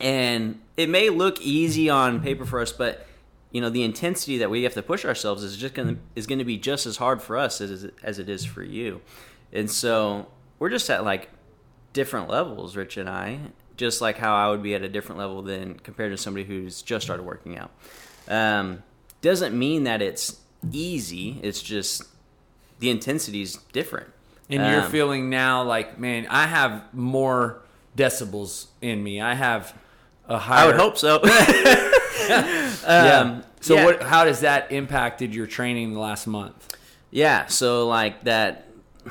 [0.00, 3.06] And it may look easy on paper for us, but
[3.50, 6.42] you know the intensity that we have to push ourselves is just gonna is gonna
[6.44, 9.02] be just as hard for us as as it is for you,
[9.52, 10.26] and so
[10.58, 11.28] we're just at like
[11.92, 13.38] different levels, Rich and I,
[13.82, 16.82] just like how I would be at a different level than compared to somebody who's
[16.82, 17.72] just started working out.
[18.28, 18.84] Um,
[19.22, 20.38] doesn't mean that it's
[20.70, 21.40] easy.
[21.42, 22.04] It's just
[22.78, 24.08] the intensity is different.
[24.48, 27.62] And you're Um, feeling now like, man, I have more
[27.96, 29.20] decibels in me.
[29.20, 29.74] I have
[30.28, 30.62] a higher.
[30.62, 31.20] I would hope so.
[32.28, 33.18] Yeah.
[33.20, 33.84] Um, so yeah.
[33.84, 34.02] what?
[34.02, 36.76] How does that impacted your training the last month?
[37.10, 38.68] Yeah, so like that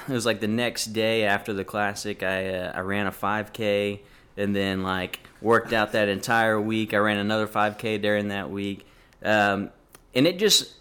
[0.08, 4.00] it was like the next day after the classic I uh, I ran a 5k
[4.42, 6.94] and then like worked out that entire week.
[6.94, 8.86] I ran another 5k during that week.
[9.24, 9.70] Um,
[10.14, 10.74] and it just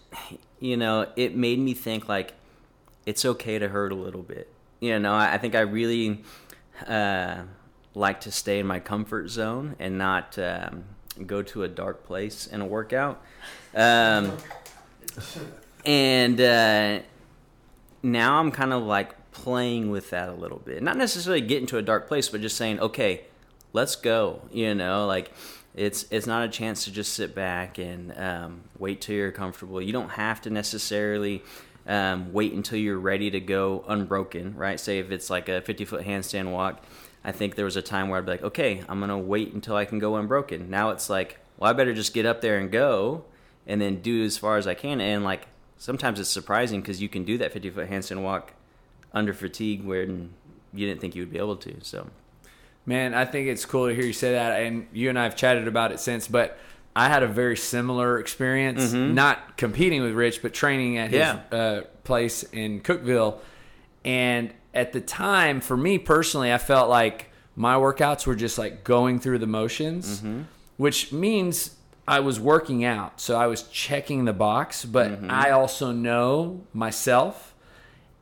[0.61, 2.33] you know, it made me think like
[3.05, 4.53] it's okay to hurt a little bit.
[4.79, 6.23] You know, I, I think I really
[6.87, 7.41] uh,
[7.93, 10.85] like to stay in my comfort zone and not um,
[11.25, 13.21] go to a dark place in a workout.
[13.75, 14.37] Um,
[15.85, 16.99] and uh,
[18.03, 20.83] now I'm kind of like playing with that a little bit.
[20.83, 23.25] Not necessarily getting to a dark place, but just saying, okay,
[23.73, 24.41] let's go.
[24.51, 25.31] You know, like
[25.75, 29.81] it's it's not a chance to just sit back and um, wait till you're comfortable.
[29.81, 31.43] You don't have to necessarily
[31.87, 34.79] um, wait until you're ready to go unbroken, right?
[34.79, 36.83] Say if it's like a 50 foot handstand walk.
[37.23, 39.75] I think there was a time where I'd be like, okay, I'm gonna wait until
[39.75, 40.69] I can go unbroken.
[40.69, 43.25] Now it's like, well, I better just get up there and go,
[43.67, 44.99] and then do as far as I can.
[44.99, 48.53] And like sometimes it's surprising because you can do that 50 foot handstand walk
[49.13, 50.29] under fatigue where you
[50.73, 51.75] didn't think you would be able to.
[51.81, 52.07] So
[52.85, 55.35] Man, I think it's cool to hear you say that, and you and I have
[55.35, 56.27] chatted about it since.
[56.27, 56.57] But
[56.95, 61.53] I had a very similar experience, not competing with Rich, but training at his Mm-hmm.
[61.55, 61.59] Yeah.
[61.61, 63.37] uh, place in Cookeville.
[64.03, 68.83] And at the time, for me personally, I felt like my workouts were just like
[68.83, 70.41] going through the motions, Mm-hmm.
[70.77, 71.75] which means
[72.07, 73.21] I was working out.
[73.21, 75.29] So I was checking the box, but Mm-hmm.
[75.31, 77.50] I also know myself.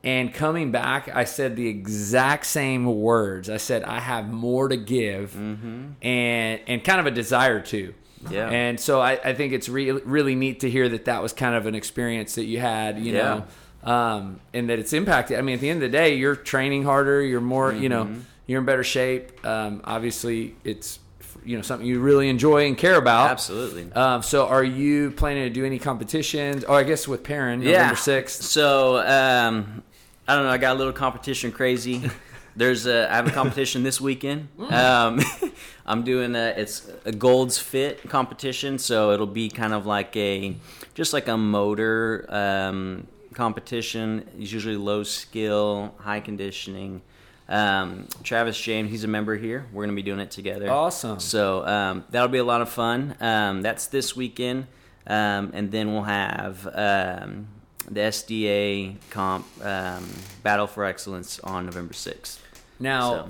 [0.04, 3.50] And coming back, I said the exact same words.
[3.50, 7.94] I said I have more to give, and and kind of a desire to.
[8.24, 8.34] Mm-hmm.
[8.34, 8.50] Yeah.
[8.50, 11.56] And so I, I think it's re- really neat to hear that that was kind
[11.56, 13.44] of an experience that you had, you Yeah.
[13.86, 15.38] know, um, and that it's impacted.
[15.40, 17.22] I mean, at the end of the day, you're training harder.
[17.22, 18.20] You're more, you know, Mm-hmm.
[18.48, 19.46] you're in better shape.
[19.46, 21.00] Um, obviously, it's
[21.46, 23.32] you know something you really enjoy and care about.
[23.32, 23.92] absolutely.
[23.94, 26.66] Um, so, are you planning to do any competitions?
[26.68, 27.72] Oh, I guess with Perrin, yeah.
[27.74, 28.44] November sixth.
[28.44, 29.82] So um,
[30.30, 30.52] I don't know.
[30.52, 32.08] I got a little competition crazy.
[32.56, 34.50] There's a I have a competition this weekend.
[34.60, 35.20] Um,
[35.88, 40.56] I'm doing a it's a Gold's Fit competition, so it'll be kind of like a
[40.94, 44.30] just like a motor um, competition.
[44.38, 47.02] It's usually low skill, high conditioning.
[47.48, 49.66] Um, Travis James, he's a member here.
[49.74, 50.70] We're gonna be doing it together.
[50.70, 51.20] Awesome.
[51.20, 53.16] So um, that'll be a lot of fun.
[53.20, 54.68] Um, that's this weekend,
[55.08, 57.48] um, and then we'll have um,
[57.90, 60.08] the SDA comp um,
[60.44, 62.42] Battle for Excellence on November sixth.
[62.80, 63.30] Now,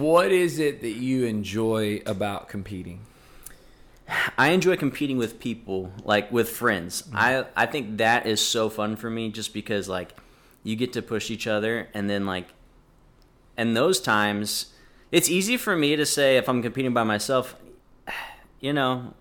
[0.00, 3.00] what is it that you enjoy about competing?
[4.38, 7.02] I enjoy competing with people, like with friends.
[7.02, 7.16] Mm-hmm.
[7.16, 10.14] I I think that is so fun for me, just because like
[10.62, 12.48] you get to push each other, and then like,
[13.56, 14.66] and those times,
[15.10, 17.56] it's easy for me to say if I'm competing by myself,
[18.60, 19.14] you know,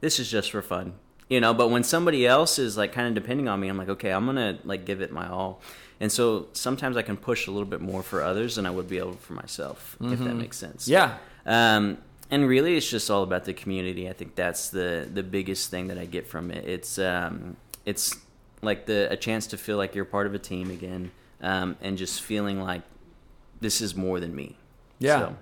[0.00, 0.94] this is just for fun,
[1.28, 1.52] you know.
[1.54, 4.26] But when somebody else is like kind of depending on me, I'm like, okay, I'm
[4.26, 5.60] gonna like give it my all,
[6.00, 8.88] and so sometimes I can push a little bit more for others than I would
[8.88, 10.88] be able for myself, if that makes sense.
[10.88, 11.18] Yeah.
[11.44, 11.98] Um,
[12.30, 14.08] and really, it's just all about the community.
[14.08, 16.64] I think that's the the biggest thing that I get from it.
[16.66, 18.16] It's um, it's
[18.62, 21.96] like the a chance to feel like you're part of a team again, um, and
[21.96, 22.82] just feeling like
[23.60, 24.56] this is more than me.
[24.98, 25.18] Yeah.
[25.20, 25.36] So,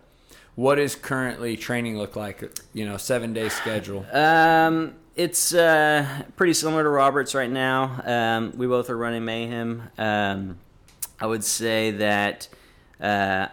[0.57, 2.43] What does currently training look like?
[2.75, 4.05] You know, seven day schedule.
[4.13, 8.03] Um, it's uh, pretty similar to Roberts right now.
[8.05, 9.83] Um, we both are running Mayhem.
[9.97, 10.59] Um,
[11.21, 12.49] I would say that
[13.01, 13.47] uh,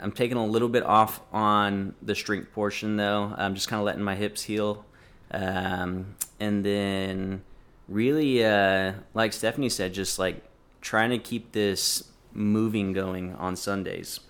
[0.00, 3.34] I'm taking a little bit off on the strength portion, though.
[3.36, 4.84] I'm just kind of letting my hips heal.
[5.30, 7.42] Um, and then,
[7.88, 10.42] really, uh, like Stephanie said, just like
[10.80, 14.20] trying to keep this moving going on Sundays.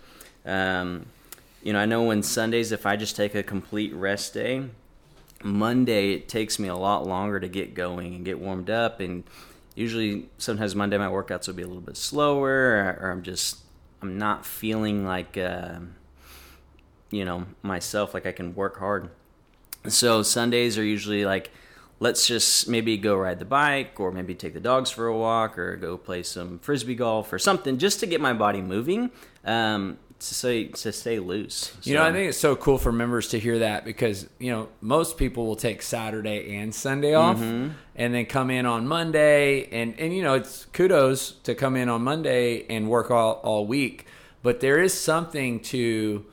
[0.46, 1.06] Um,
[1.62, 4.64] you know, I know when Sundays, if I just take a complete rest day,
[5.42, 9.24] Monday it takes me a lot longer to get going and get warmed up and
[9.74, 13.58] usually sometimes Monday my workouts will be a little bit slower or, I'm just
[14.02, 15.78] I'm not feeling like uh,
[17.10, 19.10] you know myself like I can work hard.
[19.86, 21.50] So Sundays are usually like
[22.00, 25.58] let's just maybe go ride the bike or maybe take the dogs for a walk
[25.58, 29.10] or go play some frisbee golf or something just to get my body moving
[29.44, 31.72] um, to stay to stay loose.
[31.84, 34.68] You know, I think it's so cool for members to hear that because, you know,
[34.80, 37.72] most people will take Saturday and Sunday off Mm-hmm.
[37.96, 39.68] and then come in on Monday.
[39.70, 43.66] And, and, you know, it's kudos to come in on Monday and work all, all
[43.66, 44.06] week.
[44.42, 46.24] But there is something to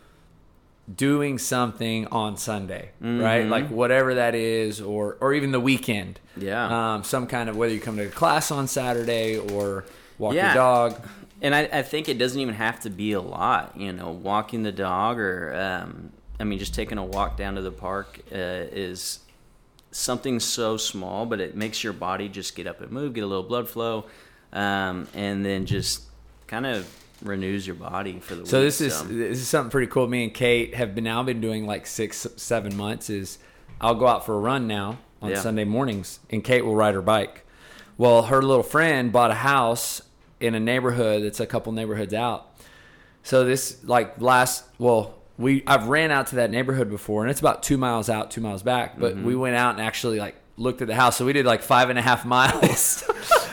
[0.93, 3.21] doing something on Sunday, Mm-hmm.
[3.21, 3.45] right?
[3.47, 6.19] Like whatever that is, or, or even the weekend.
[6.37, 6.93] Yeah.
[6.95, 9.85] Um, some kind of, whether you come to class on Saturday or
[10.17, 10.47] walk Yeah.
[10.47, 11.01] your dog.
[11.41, 14.63] And I, I think it doesn't even have to be a lot, you know, walking
[14.63, 18.35] the dog or, um, I mean, just taking a walk down to the park uh,
[18.71, 19.19] is
[19.91, 23.27] something so small, but it makes your body just get up and move, get a
[23.27, 24.05] little blood flow,
[24.53, 26.03] um, and then just
[26.47, 26.87] kind of
[27.21, 28.49] renews your body for the week.
[28.49, 28.67] So week.
[28.67, 30.07] this is this is something pretty cool.
[30.07, 33.09] Me and Kate have been now been doing like six seven months.
[33.09, 33.37] Is
[33.79, 35.41] I'll go out for a run now on Yeah.
[35.41, 37.45] Sunday mornings, and Kate will ride her bike.
[37.97, 40.01] Well, her little friend bought a house
[40.45, 42.47] in a neighborhood that's a couple neighborhoods out.
[43.23, 47.39] So this like last well we I've ran out to that neighborhood before, and it's
[47.41, 48.97] about two miles out, two miles back.
[48.99, 49.25] But Mm-hmm.
[49.25, 51.17] we went out and actually like looked at the house.
[51.17, 53.03] So we did like five and a half miles.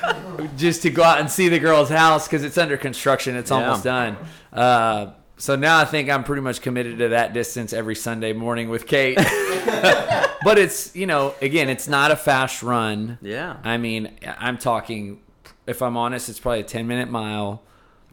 [0.57, 3.35] just to go out and see the girl's house because it's under construction.
[3.37, 3.57] It's Yeah.
[3.57, 4.17] almost done.
[4.53, 8.69] Uh, so now I think I'm pretty much committed to that distance every Sunday morning
[8.69, 9.17] with Kate.
[10.45, 13.19] but it's you know again, it's not a fast run.
[13.23, 13.57] Yeah.
[13.65, 15.21] I mean, I'm talking.
[15.66, 17.62] If I'm honest, it's probably a 10 minute mile.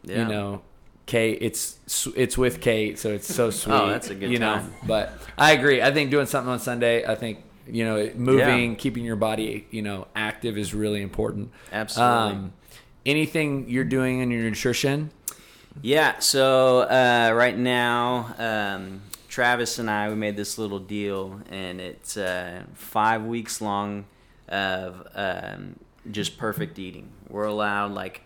[0.03, 0.19] Yeah.
[0.19, 0.61] You know,
[1.05, 1.39] Kate.
[1.41, 1.79] It's
[2.15, 3.73] it's with Kate, so it's so sweet.
[3.75, 4.55] Oh, that's a good you know.
[4.55, 4.73] time.
[4.85, 5.81] But I agree.
[5.81, 7.05] I think doing something on Sunday.
[7.05, 11.51] I think you know moving, keeping your body you know active is really important.
[11.71, 12.51] Absolutely.
[13.05, 15.11] anything you're doing in your nutrition?
[15.81, 21.79] Yeah, so uh, right now, um, Travis and I we made this little deal, and
[21.79, 24.05] it's uh, five weeks long
[24.47, 25.75] of um,
[26.11, 27.11] just perfect eating.
[27.29, 28.23] We're allowed like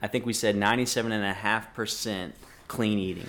[0.00, 2.34] I think we said ninety-seven and a half percent
[2.68, 3.28] clean eating,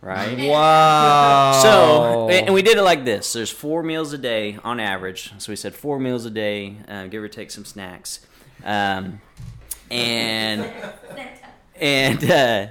[0.00, 0.48] right?
[0.48, 1.60] Wow.
[1.62, 3.32] So, and we did it like this.
[3.32, 5.32] There's four meals a day on average.
[5.38, 8.26] So we said four meals a day, uh, give or take some snacks.
[8.64, 9.20] Um,
[9.90, 10.70] and
[11.80, 12.66] and uh,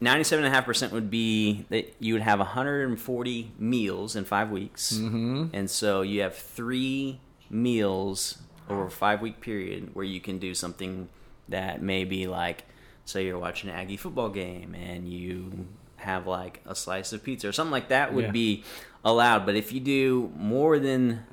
[0.00, 4.94] 97.5% would be that you would have 140 meals in five weeks.
[4.94, 5.46] Mm-hmm.
[5.52, 10.54] And so you have three meals over a five week period where you can do
[10.54, 11.08] something
[11.48, 12.64] that may be like,
[13.04, 17.48] say you're watching an Aggie football game and you have like a slice of pizza
[17.48, 18.30] or something like that would Yeah.
[18.32, 18.64] be
[19.04, 19.46] allowed.
[19.46, 21.24] But if you do more than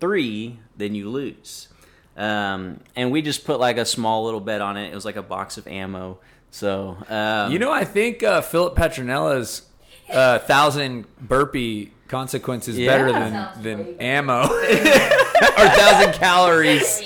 [0.00, 1.68] three, then you lose.
[2.16, 4.90] Um, and we just put like a small little bet on it.
[4.90, 6.18] It was like a box of ammo.
[6.50, 9.62] So um, You know, I think uh, Philip Petronella's
[10.12, 12.88] uh, thousand burpee consequences Yeah.
[12.88, 14.42] better than than ammo
[15.42, 17.02] or thousand calories.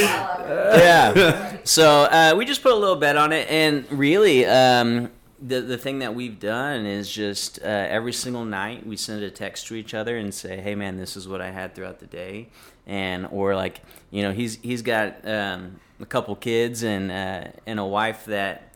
[0.00, 1.48] yeah.
[1.64, 5.78] So uh, we just put a little bet on it, and really, um, the the
[5.78, 9.76] thing that we've done is just uh, every single night we send a text to
[9.76, 12.48] each other and say, "Hey, man, this is what I had throughout the day,"
[12.84, 17.78] and or like you know he's he's got um, a couple kids and uh, and
[17.78, 18.68] a wife that.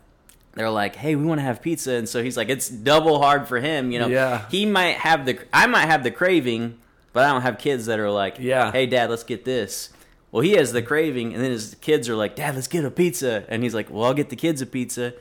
[0.54, 3.46] They're like, hey, we want to have pizza, and so he's like, it's double hard
[3.46, 4.06] for him, you know.
[4.06, 4.48] Yeah.
[4.48, 6.78] He might have the, I might have the craving,
[7.16, 8.70] but I don't have kids that are like, Yeah.
[8.70, 9.88] hey, dad, let's get this.
[10.30, 12.90] Well, he has the craving, and then his kids are like, Dad, let's get a
[12.90, 13.44] pizza.
[13.48, 15.14] And he's like, Well, I'll get the kids a pizza.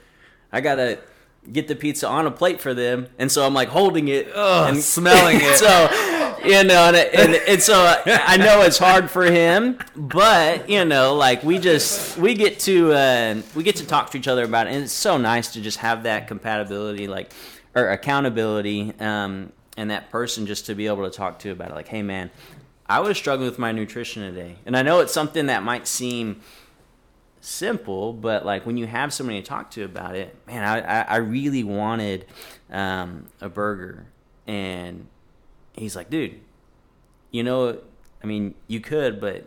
[0.51, 0.99] I gotta
[1.51, 4.69] get the pizza on a plate for them, and so I'm like holding it Ugh,
[4.73, 5.55] and smelling it.
[5.57, 5.89] so
[6.43, 7.75] you know, and, and, and so
[8.05, 12.91] I know it's hard for him, but you know, like we just we get to
[12.93, 15.61] uh, we get to talk to each other about it, and it's so nice to
[15.61, 17.31] just have that compatibility, like
[17.73, 21.75] or accountability, um, and that person just to be able to talk to about it.
[21.75, 22.31] Like, hey, man,
[22.87, 26.41] I was struggling with my nutrition today, and I know it's something that might seem
[27.45, 31.17] simple, but like when you have somebody to talk to about it, man, I, I,
[31.17, 32.25] really wanted
[32.71, 34.07] um, a burger.
[34.47, 35.07] And
[35.73, 36.39] he's like, dude,
[37.29, 37.79] you know,
[38.23, 39.45] I mean, you could, but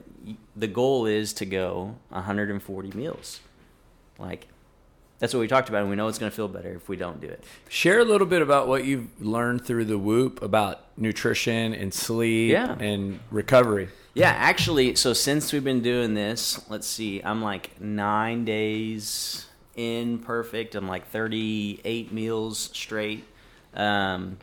[0.54, 3.40] the goal is to go 140 meals.
[4.18, 4.46] Like,
[5.18, 6.96] that's what we talked about, and we know it's going to feel better if we
[6.96, 7.42] don't do it.
[7.68, 12.52] Share a little bit about what you've learned through the Whoop about nutrition and sleep
[12.52, 12.76] Yeah.
[12.78, 13.88] and recovery.
[14.14, 19.46] Yeah, actually, so since we've been doing this, let's see, I'm like nine days
[19.76, 20.74] in perfect.
[20.74, 23.24] I'm like 38 meals straight.
[23.74, 24.38] Um,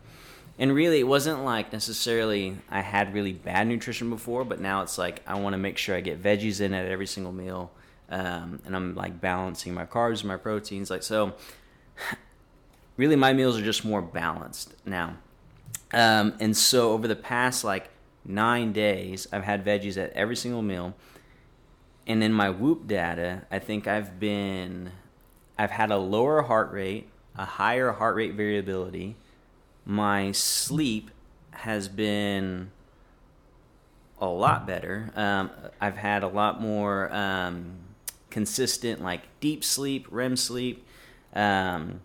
[0.58, 4.98] and really, it wasn't like necessarily I had really bad nutrition before, but now it's
[4.98, 7.72] like I want to make sure I get veggies in at every single meal.
[8.10, 10.90] Um, and I'm like balancing my carbs, my proteins.
[10.90, 11.34] Like, so
[12.98, 15.18] really, my meals are just more balanced now.
[15.94, 17.90] Um, and so over the past like
[18.24, 20.96] nine days, I've had veggies at every single meal.
[22.08, 24.92] And in my Whoop data, I think I've been,
[25.58, 29.16] I've had a lower heart rate, a higher heart rate variability.
[29.86, 31.12] My sleep
[31.52, 32.72] has been
[34.20, 35.12] a lot better.
[35.16, 35.50] Um,
[35.82, 37.78] I've had a lot more um,
[38.36, 40.86] consistent, like deep sleep, REM sleep.
[41.34, 42.02] Um,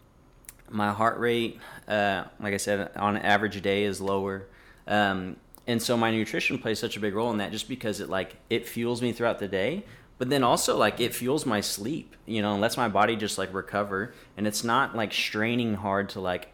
[0.68, 1.58] my heart rate,
[1.88, 4.46] uh, like I said, on average day is lower.
[4.86, 8.08] Um, and so my nutrition plays such a big role in that just because it
[8.08, 9.84] like it fuels me throughout the day
[10.18, 13.38] but then also like it fuels my sleep you know and lets my body just
[13.38, 16.48] like recover and it's not like straining hard to like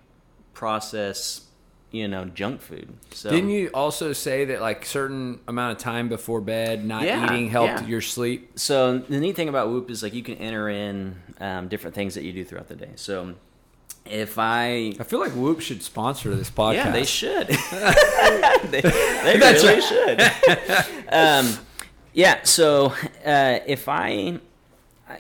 [0.53, 1.46] process
[1.97, 6.09] you know junk food so Didn't you also say that like certain amount of time
[6.09, 7.87] before bed, not Yeah, eating helped yeah.
[7.87, 8.59] your sleep?
[8.59, 12.15] so the neat thing about Whoop is like you can enter in um, different things
[12.15, 13.35] that you do throughout the day so
[14.05, 16.75] if i I feel like Whoop should sponsor this podcast.
[16.75, 17.47] Yeah, they should.
[18.71, 20.21] they they That's really should.
[21.13, 21.59] um,
[22.13, 22.95] yeah, so
[23.25, 24.39] uh, if I,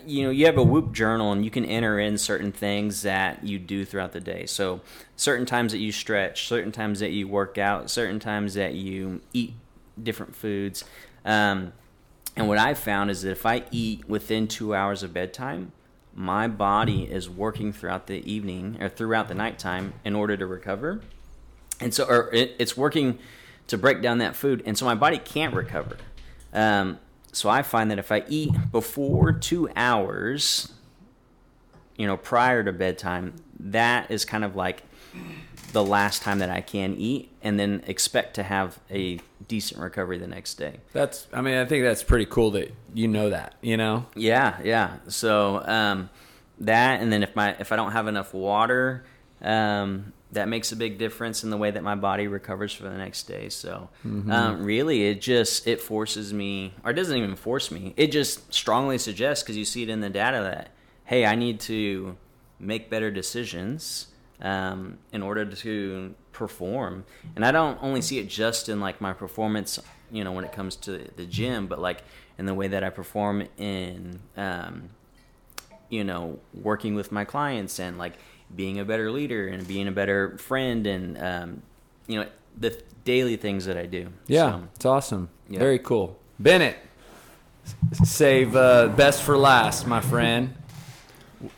[0.05, 3.45] you know, you have a Whoop journal and you can enter in certain things that
[3.45, 4.47] you do throughout the day.
[4.47, 4.81] So
[5.15, 9.21] certain times that you stretch, certain times that you work out, certain times that you
[9.33, 9.55] eat
[10.03, 10.85] different foods.
[11.25, 11.73] Um,
[12.37, 15.73] and what I've found is that if I eat within two hours of bedtime,
[16.15, 21.01] my body is working throughout the evening or throughout the nighttime in order to recover.
[21.81, 23.19] And so, or it, it's working
[23.69, 24.63] to break down that food.
[24.67, 25.97] And so my body can't recover.
[26.53, 26.99] Um,
[27.37, 30.73] so I find that if I eat before two hours,
[31.97, 34.83] you know, prior to bedtime, that is kind of like
[35.73, 40.17] the last time that I can eat and then expect to have a decent recovery
[40.17, 40.79] the next day.
[40.95, 41.27] That's.
[41.31, 43.55] I mean, I think that's pretty cool that you know that.
[43.61, 44.07] You know.
[44.15, 44.97] Yeah, yeah.
[45.09, 46.09] So um,
[46.61, 49.05] that, and then if my if I don't have enough water,
[49.43, 52.97] um, that makes a big difference in the way that my body recovers for the
[52.97, 53.49] next day.
[53.49, 53.89] So
[54.31, 57.93] um, really, it just it forces me, or it doesn't even force me.
[57.97, 60.71] It just strongly suggests because you see it in the data that
[61.05, 62.17] hey, I need to
[62.59, 64.09] make better decisions
[64.43, 67.05] um, in order to perform.
[67.35, 69.79] And I don't only see it just in like my performance,
[70.11, 72.03] you know, when it comes to the gym, but like
[72.39, 74.91] in the way that I perform in, um,
[75.89, 78.15] you know, working with my clients and like
[78.55, 81.63] being a better leader and being a better friend and, um,
[82.07, 82.27] you know,
[82.59, 84.09] the daily things that I do.
[84.27, 85.29] Yeah, So, it's awesome.
[85.49, 85.59] yeah.
[85.59, 86.19] Very cool.
[86.39, 86.77] Bennett,
[88.05, 90.55] save uh, best for last, my friend.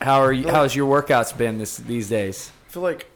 [0.00, 0.48] How are you?
[0.48, 2.50] How's your workouts been this these days?
[2.68, 3.08] I feel like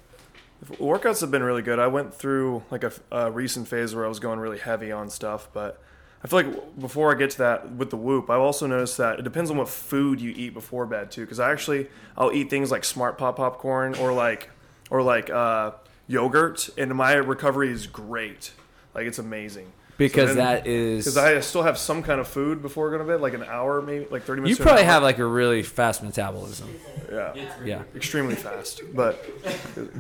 [0.75, 1.79] workouts have been really good.
[1.79, 5.11] I went through like a, a recent phase where I was going really heavy on
[5.11, 5.83] stuff, but
[6.25, 9.19] I feel like before I get to that with the Whoop, I've also noticed that
[9.19, 11.23] it depends on what food you eat before bed too.
[11.23, 14.49] Because I actually I'll eat things like Smart Pop popcorn or like
[14.91, 15.73] or like uh,
[16.07, 18.53] yogurt, and my recovery is great.
[18.95, 19.73] Like it's amazing.
[19.99, 23.21] Because that is- because I still have some kind of food before going to bed,
[23.21, 24.59] like an hour, maybe like thirty minutes.
[24.59, 26.69] You probably have like a really fast metabolism.
[27.13, 27.83] yeah, Yeah.
[27.95, 28.81] extremely fast.
[28.95, 29.25] But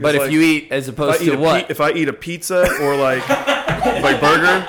[0.01, 1.62] But if like- you eat as opposed to what?
[1.66, 3.27] pi- if I eat a pizza or like
[4.03, 4.66] like burger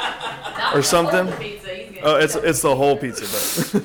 [0.74, 1.28] or something,
[2.04, 3.80] oh, it's it's the whole pizza.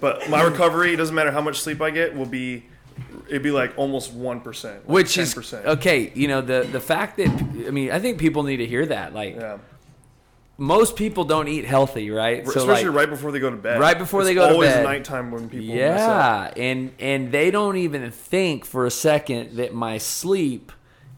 [0.00, 2.64] But but my recovery it doesn't matter how much sleep I get will be
[3.28, 5.66] it'd be like almost one percent, Which is percent.
[5.66, 6.10] okay.
[6.14, 9.14] You know the the fact that I mean I think people need to hear that.
[9.14, 9.58] Like Yeah,
[10.58, 12.46] most people don't eat healthy, right?
[12.46, 13.80] especially like, right before they go to bed.
[13.80, 14.62] Right before It's they go to bed.
[14.64, 16.56] It's always nighttime when people mess up.
[16.56, 20.72] Yeah, and and they don't even think for a second that my sleep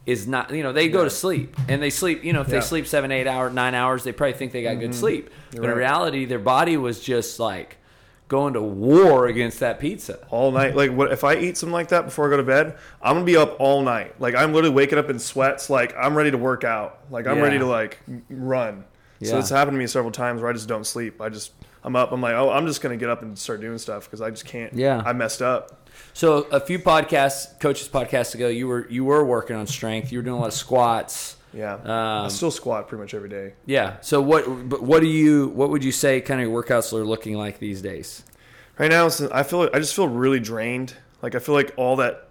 [0.05, 2.53] is not you know they go to sleep and they sleep you know if Yeah.
[2.55, 2.61] Mm-hmm.
[2.61, 5.63] they sleep seven eight hours nine hours they probably think they got good sleep but
[5.69, 7.77] in reality their body was just like
[8.27, 10.75] going to war against that pizza all night.
[10.75, 12.75] Like what if I eat something like that before I go to bed?
[12.99, 14.19] I'm gonna be up all night.
[14.19, 15.69] Like I'm literally waking up in sweats.
[15.69, 17.01] Like I'm ready to work out.
[17.11, 17.43] Like I'm Yeah.
[17.43, 17.99] ready to like
[18.31, 18.83] run.
[19.21, 19.39] So Yeah.
[19.39, 21.21] it's happened to me several times where I just don't sleep.
[21.21, 21.51] I just
[21.83, 22.11] I'm up.
[22.11, 24.45] I'm like, oh, I'm just gonna get up and start doing stuff because I just
[24.45, 24.73] can't.
[24.73, 25.03] Yeah.
[25.05, 25.84] I messed up.
[26.13, 30.17] So a few podcasts coaches podcasts ago you were you were working on strength you
[30.19, 31.77] were doing a lot of squats Yeah.
[31.85, 33.53] I Um, still squat pretty much every day.
[33.65, 36.91] yeah so what but what do you what would you say kind of your workouts
[36.93, 38.23] are looking like these days
[38.77, 40.93] Right now, I feel I just feel really drained.
[41.21, 42.27] Like I feel like all that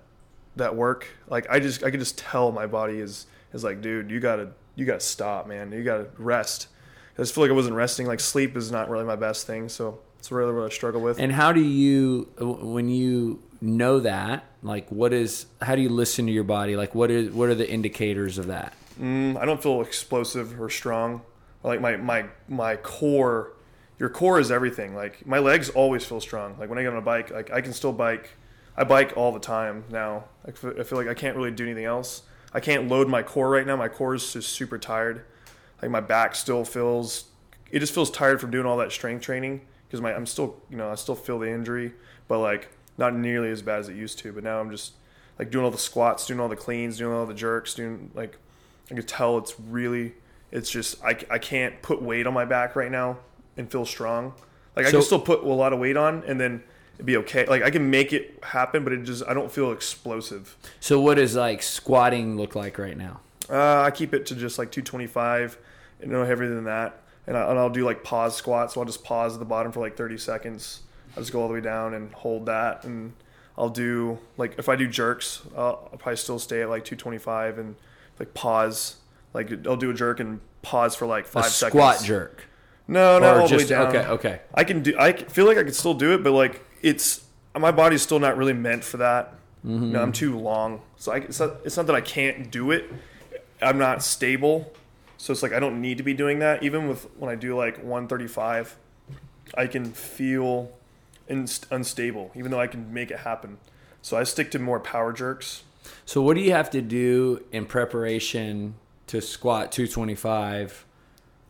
[0.56, 4.10] that work, like I just I can just tell my body is is like, dude,
[4.10, 5.72] you gotta you gotta stop, man.
[5.72, 6.68] You gotta rest.
[7.16, 8.06] I just feel like I wasn't resting.
[8.06, 11.18] Like sleep is not really my best thing, so it's really what I struggle with.
[11.18, 16.26] And how do you, when you know that, like, what is, how do you listen
[16.26, 16.76] to your body?
[16.76, 18.74] Like, what is, what are the indicators of that?
[19.00, 21.22] Mm, I don't feel explosive or strong.
[21.62, 23.52] Like my my my core,
[23.98, 24.94] your core is everything.
[24.94, 26.56] Like my legs always feel strong.
[26.58, 28.30] Like when I get on a bike, like I can still bike.
[28.76, 30.24] I bike all the time now.
[30.46, 32.22] I feel, I feel like I can't really do anything else.
[32.52, 33.76] I can't load my core right now.
[33.76, 35.24] My core is just super tired.
[35.80, 37.26] Like my back still feels,
[37.70, 40.76] it just feels tired from doing all that strength training because my I'm still you
[40.76, 41.94] know I still feel the injury,
[42.28, 42.68] but like
[42.98, 44.32] not nearly as bad as it used to.
[44.32, 44.92] But now I'm just
[45.38, 48.36] like doing all the squats, doing all the cleans, doing all the jerks, doing like
[48.90, 50.14] I could tell it's really,
[50.52, 53.18] it's just I, I can't put weight on my back right now
[53.56, 54.34] and feel strong.
[54.76, 56.62] Like I So- can still put a lot of weight on and then
[56.96, 57.46] it'd be okay.
[57.46, 60.56] Like I can make it happen, but it just I don't feel explosive.
[60.80, 63.20] So, what does like squatting look like right now?
[63.50, 65.58] Uh, I keep it to just like 225
[66.00, 67.00] and no heavier than that.
[67.26, 68.74] And, I, and I'll do like pause squats.
[68.74, 70.80] So I'll just pause at the bottom for like 30 seconds.
[71.16, 72.84] I'll just go all the way down and hold that.
[72.84, 73.12] And
[73.56, 77.58] I'll do like if I do jerks, I'll, I'll probably still stay at like 225
[77.58, 77.76] and
[78.18, 78.96] like pause.
[79.32, 82.44] Like I'll do a jerk and pause for like five A five squat jerk.
[82.86, 83.86] No, not Or all the way down.
[83.88, 84.40] okay, okay.
[84.52, 84.94] I can do.
[84.98, 87.24] I feel like I could still do it, but like it's
[87.58, 89.34] my body's still not really meant for that.
[89.64, 89.92] Mm-hmm.
[89.92, 91.56] No, I'm too long, so I, it's not.
[91.64, 92.92] It's not that I can't do it.
[93.62, 94.70] I'm not stable,
[95.16, 96.62] so it's like I don't need to be doing that.
[96.62, 98.76] Even with when I do like 135,
[99.56, 100.70] I can feel
[101.28, 103.58] inst- unstable, even though I can make it happen.
[104.02, 105.62] So I stick to more power jerks.
[106.06, 108.74] So, what do you have to do in preparation
[109.06, 110.84] to squat 225?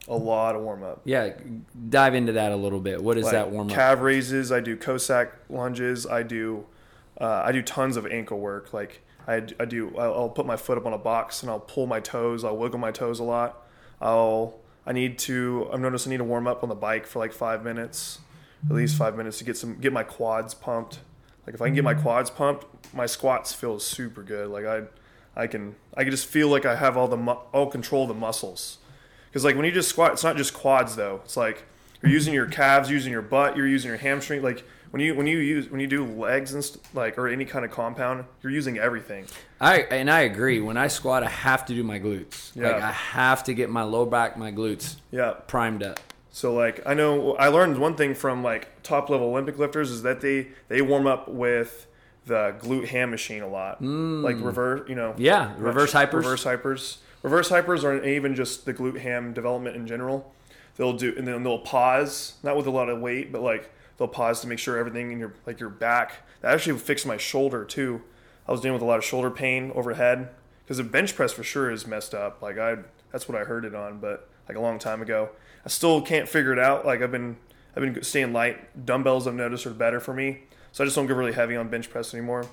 [0.07, 1.01] A lot of warm up.
[1.05, 1.31] Yeah,
[1.89, 3.03] dive into that a little bit.
[3.03, 3.75] What is that warm up?
[3.75, 4.53] Calf raises.
[4.53, 6.07] I do Cossack lunges.
[6.07, 6.67] I do,
[7.19, 8.75] uh, I do tons of ankle work.
[8.75, 9.97] Like I, I do.
[9.97, 12.45] I'll, I'll put my foot up on a box and I'll pull my toes.
[12.45, 13.67] I'll wiggle my toes a lot.
[14.01, 14.59] I'll.
[14.87, 15.71] I need to.
[15.73, 18.19] I've noticed I need to warm up on the bike for like five minutes,
[18.69, 21.01] at least five minutes to get some get my quads pumped.
[21.47, 24.49] Like if I can get my quads pumped, my squats feel super good.
[24.49, 24.83] Like I,
[25.37, 25.75] I can.
[25.97, 28.79] I can just feel like I have all the mu- all control of the muscles.
[29.29, 31.21] Because like when you just squat, it's not just quads though.
[31.25, 31.65] It's like
[32.03, 34.43] you're using your calves, using your butt, you're using your hamstring.
[34.43, 37.45] Like when you when you use when you do legs and st- like or any
[37.45, 39.27] kind of compound, you're using everything.
[39.61, 40.61] I and I agree.
[40.61, 42.55] When I squat, I have to do my glutes.
[42.57, 42.89] Like Yeah.
[42.89, 45.33] I have to get my low back, my glutes Yeah.
[45.47, 46.01] primed up.
[46.35, 50.03] So like I know I learned one thing from like top level Olympic lifters is
[50.03, 51.87] that they they warm up with
[52.27, 54.21] the glute ham machine a lot, mm.
[54.21, 55.15] like reverse, you know.
[55.17, 56.15] Yeah, reverse hypers.
[56.15, 56.97] Reverse hypers.
[57.23, 60.35] Reverse hypers aren't even just the glute ham development in general.
[60.75, 64.09] They'll do and then they'll pause, not with a lot of weight, but like they'll
[64.09, 66.15] pause to make sure everything in your like your back.
[66.41, 68.03] That actually fixed my shoulder too.
[68.49, 70.31] I was dealing with a lot of shoulder pain overhead
[70.65, 72.43] because the bench press for sure is messed up.
[72.43, 72.79] Like I,
[73.13, 75.31] that's what I heard it on, but like a long time ago.
[75.65, 76.85] I still can't figure it out.
[76.85, 77.37] Like I've been,
[77.77, 78.85] I've been staying light.
[78.87, 80.43] Dumbbells I've noticed are better for me,
[80.73, 82.47] so I just don't get really heavy on bench press anymore.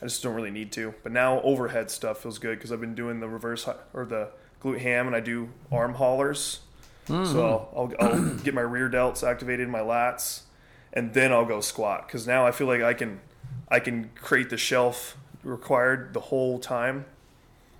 [0.00, 0.94] I just don't really need to.
[1.02, 4.30] But now overhead stuff feels good because I've been doing the reverse or the
[4.60, 6.60] glute ham and I do arm haulers.
[7.24, 10.42] So I'll, I'll, I'll get my rear delts activated, my lats,
[10.92, 13.20] and then I'll go squat because now I feel like I can
[13.68, 17.06] I can create the shelf required the whole time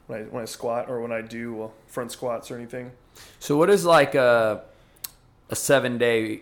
[0.06, 2.92] when I when I squat or when I do uh, front squats or anything.
[3.38, 4.62] So what is like a
[5.50, 6.40] a seven day,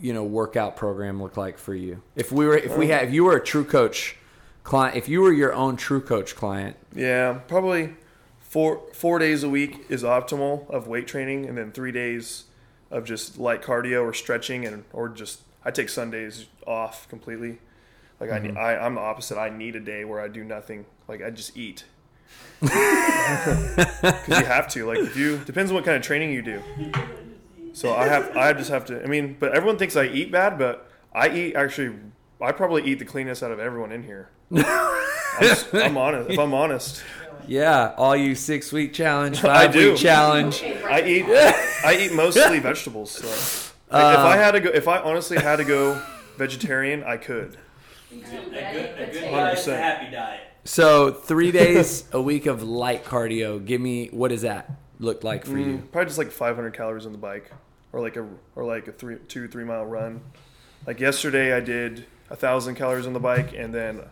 [0.00, 2.02] you know, workout program look like for you?
[2.16, 4.14] If we were, if we um, had, if you were a TrueCoach
[4.64, 7.94] client, if you were your own TrueCoach client, Yeah, probably
[8.40, 12.44] four four days a week is optimal of weight training, and then three days
[12.90, 17.58] of just light cardio or stretching, and or just I take Sundays off completely.
[18.18, 18.56] Like I mm-hmm.
[18.56, 19.38] I I'm the opposite.
[19.38, 20.86] I need a day where I do nothing.
[21.06, 21.84] Like I just eat.
[22.60, 24.86] Because you have to.
[24.86, 26.62] Like if you depends on what kind of training you do.
[27.72, 29.02] So I have I just have to.
[29.02, 31.96] I mean, but everyone thinks I eat bad, but I eat actually.
[32.40, 34.30] I probably eat the cleanest out of everyone in here.
[34.54, 34.62] I'm,
[35.42, 36.30] just- I'm honest.
[36.30, 37.02] If I'm honest,
[37.46, 39.90] Yeah, all you six week challenge, I five do.
[39.92, 40.62] week challenge.
[40.62, 41.24] I eat
[41.84, 43.10] I eat mostly vegetables.
[43.12, 43.26] So.
[43.92, 46.00] Like, if I uh, had to go, if I honestly had to go
[46.36, 47.58] vegetarian, I could.
[48.12, 49.76] A good, a good 100%.
[49.76, 50.40] happy diet.
[50.70, 53.64] So three days a week of light cardio.
[53.64, 55.78] Give me what does that look like for you?
[55.78, 57.50] Mm, probably just like 500 calories on the bike,
[57.92, 60.20] or like a or like a three two three mile run.
[60.86, 64.02] Like yesterday, I did a thousand calories on the bike and then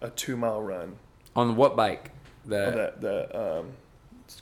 [0.00, 0.96] a two mile run.
[1.36, 2.12] On what bike?
[2.46, 3.72] The Oh, that the um,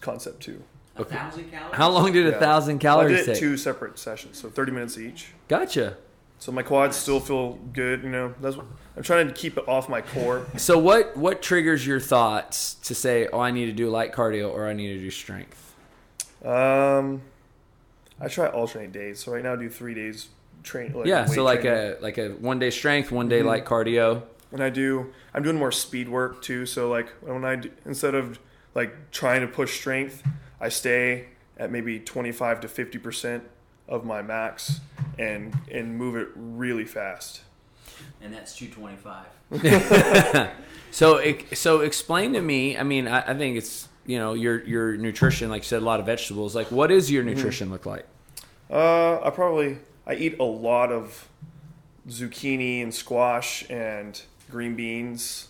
[0.01, 0.63] concept two.
[0.95, 1.75] A thousand calories.
[1.75, 2.39] how long did a Yeah.
[2.39, 3.41] thousand I calories did take?
[3.41, 5.33] two separate sessions, so 30 minutes each.
[5.49, 5.97] Gotcha.
[6.45, 8.03] So my quads still feel good.
[8.03, 8.67] You know, that's what,
[8.99, 10.47] I'm trying to keep it off my core.
[10.59, 14.53] So what what triggers your thoughts to say, oh, I need to do light cardio
[14.53, 15.75] or I need to do strength?
[16.45, 17.23] Um,
[18.21, 19.21] I try alternate days.
[19.21, 20.29] So right now I do three days
[20.63, 20.93] train.
[20.93, 21.95] Like yeah, so like training.
[21.99, 23.47] a like a one day strength, one day Mhm.
[23.47, 24.25] light cardio.
[24.53, 26.67] and I do I'm doing more speed work too.
[26.67, 28.39] So like when I do, instead of
[28.75, 30.23] like trying to push strength,
[30.61, 33.45] I stay at maybe 25 to 50 percent
[33.89, 34.81] of my max
[35.19, 37.43] and and move it really fast.
[38.23, 39.27] And that's two twenty five.
[40.95, 42.79] So ex- so explain to me.
[42.79, 45.85] I mean, I, I think it's you know your your nutrition, like you said, a
[45.85, 46.55] lot of vegetables.
[46.55, 48.07] Like, what does your nutrition look like?
[48.71, 51.29] Uh, I probably I eat a lot of
[52.09, 55.49] zucchini and squash and green beans,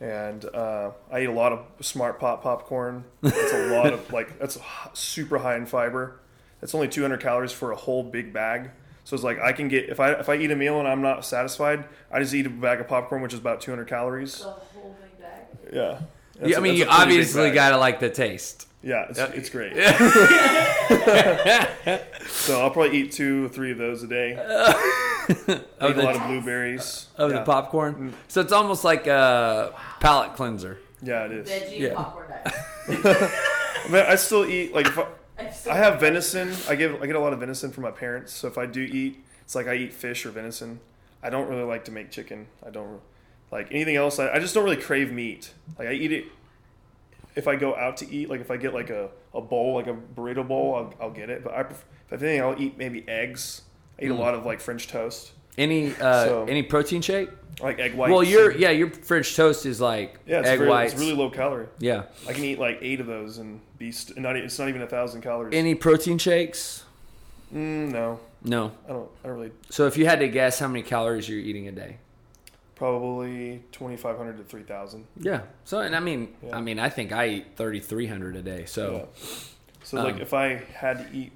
[0.00, 3.02] and uh, I eat a lot of smart pop popcorn.
[3.20, 4.58] That's a lot of like that's
[4.92, 6.20] super high in fiber.
[6.64, 8.70] It's only 200 calories for a whole big bag.
[9.04, 11.02] So it's like I can get if I if I eat a meal and I'm
[11.02, 14.38] not satisfied, I just eat a bag of popcorn, which is about 200 calories.
[14.38, 15.42] The whole big bag.
[15.70, 16.00] Yeah.
[16.40, 18.66] Yeah, That's mean, that's you a pretty big obviously gotta like the taste.
[18.82, 19.76] Yeah, it's, it's great.
[22.28, 24.32] so I'll probably eat two or three of those a day.
[24.32, 27.08] eat a the- lot of blueberries.
[27.16, 27.38] Of yeah.
[27.38, 28.12] the popcorn, mm.
[28.28, 30.78] so it's almost like a palate cleanser.
[31.02, 31.48] Yeah, it is.
[31.48, 31.94] Veggie Yeah.
[31.94, 32.52] popcorn diet.
[32.88, 35.06] I, mean, I still eat like if I,
[35.70, 36.52] I have venison.
[36.68, 38.32] I get I get a lot of venison from my parents.
[38.32, 40.80] So if I do eat, it's like I eat fish or venison.
[41.22, 42.46] I don't really like to make chicken.
[42.64, 43.00] I don't
[43.50, 44.18] like anything else.
[44.18, 45.52] I, I just don't really crave meat.
[45.78, 46.24] Like I eat it
[47.34, 48.28] if I go out to eat.
[48.28, 51.30] Like if I get like a, a bowl, like a burrito bowl, I'll, I'll get
[51.30, 51.42] it.
[51.44, 53.62] But I pref- if anything, I'll eat maybe eggs.
[53.98, 54.18] I eat a mm.
[54.18, 57.30] lot of like French toast, Any uh, So- any protein shake?
[57.62, 58.10] like egg whites.
[58.12, 60.92] well, your yeah, your French toast is like yeah, it's egg very, whites.
[60.94, 61.68] It's really low calorie.
[61.78, 62.02] yeah.
[62.28, 64.36] I can eat like eight of those and be st- not.
[64.36, 65.54] e- It's not even a thousand calories.
[65.54, 66.82] Any protein shakes?
[67.54, 68.72] mm, no, No.
[68.86, 69.08] I don't.
[69.22, 69.52] I don't really.
[69.70, 71.98] So if you had to guess how many calories you're eating a day?
[72.74, 75.06] Probably twenty five hundred to three thousand.
[75.20, 75.42] Yeah.
[75.64, 76.56] So and I mean, Yeah.
[76.56, 78.64] I mean, I think I eat 3,300 a day.
[78.66, 79.08] So
[79.84, 81.30] So like Um, if I had to eat,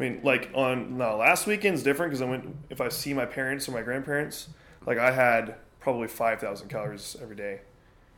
[0.00, 3.26] I mean like on no last weekend's different because I went if I see my
[3.26, 4.48] parents or my grandparents,
[4.86, 7.60] like I had probably five thousand calories every day.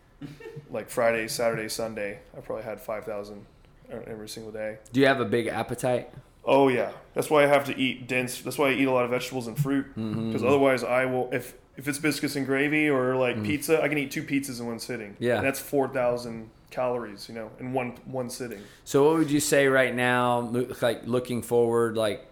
[0.71, 3.47] like Friday, Saturday, Sunday, I probably had five thousand
[3.93, 4.79] uh, every single day.
[4.93, 6.11] do you have a big appetite?
[6.45, 8.41] Oh yeah, that's why I have to eat dense.
[8.41, 10.29] That's why I eat a lot of vegetables and fruit mm-hmm.
[10.29, 13.45] because otherwise I will if if it's biscuits and gravy or like mm.
[13.45, 15.17] pizza, I can eat two pizzas in one sitting.
[15.19, 15.39] Yeah.
[15.39, 18.61] and that's four thousand calories, you know, in one one sitting.
[18.85, 20.41] So what would you say right now,
[20.81, 22.27] like looking forward, like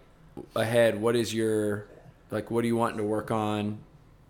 [0.55, 0.99] ahead?
[0.99, 1.85] What is your
[2.29, 2.51] like?
[2.51, 3.79] What are you wanting to work on,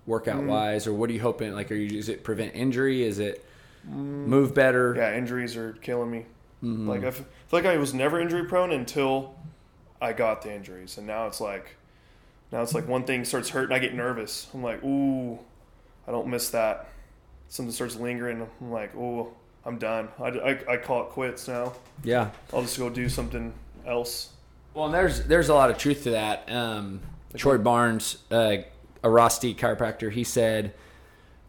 [0.05, 0.47] workout mm.
[0.47, 1.53] wise, or what are you hoping?
[1.53, 3.01] Like, are you is it prevent injury?
[3.03, 3.43] Is it
[3.84, 4.55] move mm.
[4.55, 4.93] better?
[4.95, 6.26] Yeah, injuries are killing me.
[6.64, 6.88] Mm-hmm.
[6.88, 9.34] Like I feel like I was never injury prone until
[9.99, 11.76] I got the injuries, and now it's like,
[12.51, 14.47] now it's like one thing starts hurting, I get nervous.
[14.53, 15.39] I'm like, ooh,
[16.07, 16.89] I don't miss that.
[17.49, 18.47] Something starts lingering.
[18.62, 19.34] I'm like, ooh,
[19.66, 20.09] I'm done.
[20.20, 21.74] I, I, I call it quits now.
[22.03, 22.32] Yeah.
[22.53, 23.53] I'll just go do something
[23.86, 24.30] else.
[24.74, 26.49] Well, and there's there's a lot of truth to that.
[26.51, 27.01] Um,
[27.36, 28.57] Troy Barnes, uh,
[29.03, 30.74] a Rosti chiropractor, he said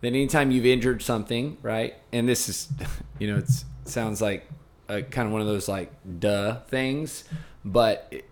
[0.01, 2.69] that anytime you've injured something, right, and this is,
[3.19, 4.47] you know, it's, it sounds like
[4.89, 7.25] a, kind of one of those like duh things,
[7.65, 8.25] but it,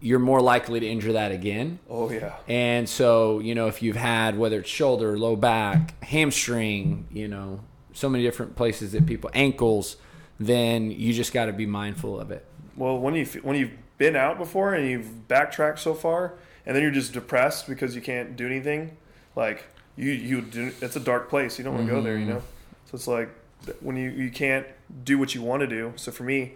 [0.00, 1.78] you're more likely to injure that again.
[1.88, 2.36] Oh yeah.
[2.48, 7.60] And so, you know, if you've had whether it's shoulder, low back, hamstring, you know,
[7.96, 9.96] so many different places that people ankles,
[10.38, 12.44] then you just got to be mindful of it.
[12.76, 16.34] Well, when you when you've been out before and you've backtracked so far,
[16.66, 18.98] and then you're just depressed because you can't do anything,
[19.34, 19.64] like
[19.96, 21.56] you you do, it's a dark place.
[21.56, 22.34] You don't want to go there, you mm-hmm.
[22.34, 22.42] know.
[22.84, 23.30] So it's like
[23.80, 24.66] when you you can't
[25.02, 25.94] do what you want to do.
[25.96, 26.52] So for me,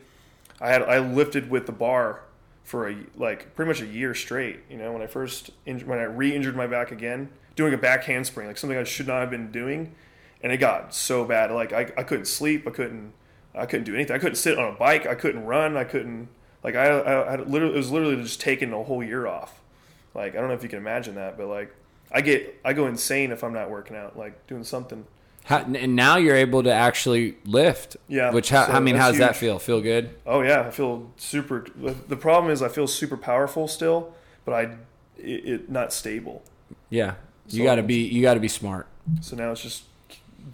[0.61, 2.21] I had I lifted with the bar
[2.65, 4.61] for a like pretty much a year straight.
[4.69, 8.47] You know, when I first when I re-injured my back again, doing a back handspring,
[8.47, 9.95] like something I should not have been doing,
[10.43, 11.51] and it got so bad.
[11.51, 12.67] Like I, I couldn't sleep.
[12.67, 13.13] I couldn't
[13.55, 14.15] I couldn't do anything.
[14.15, 15.07] I couldn't sit on a bike.
[15.07, 15.77] I couldn't run.
[15.77, 16.29] I couldn't
[16.63, 19.61] like I I, I literally it was literally just taking a whole year off.
[20.15, 21.75] Like I don't know if you can imagine that, but like
[22.13, 25.05] I get I go insane if I'm not working out, like doing something.
[25.45, 27.97] How, and now you're able to actually lift.
[28.09, 29.59] Yeah, Which how, so I mean, that's how's that feel?
[29.59, 30.11] Feel good?
[30.27, 31.67] Oh yeah, I feel super.
[32.09, 34.13] The problem is I feel super powerful still,
[34.45, 34.63] but I
[35.17, 36.43] it, it not stable.
[36.91, 37.15] Yeah.
[37.49, 38.87] You So- got to be you got to be smart.
[39.23, 39.85] So now it's just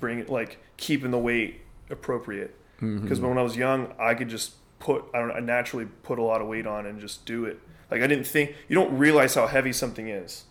[0.01, 1.61] bring it like keeping the weight
[1.91, 2.55] appropriate.
[2.77, 3.01] Mm-hmm.
[3.03, 6.19] Because when I was young, I could just put I don't know, I naturally put
[6.19, 7.61] a lot of weight on and just do it.
[7.91, 10.45] Like I didn't think you don't realize how heavy something is,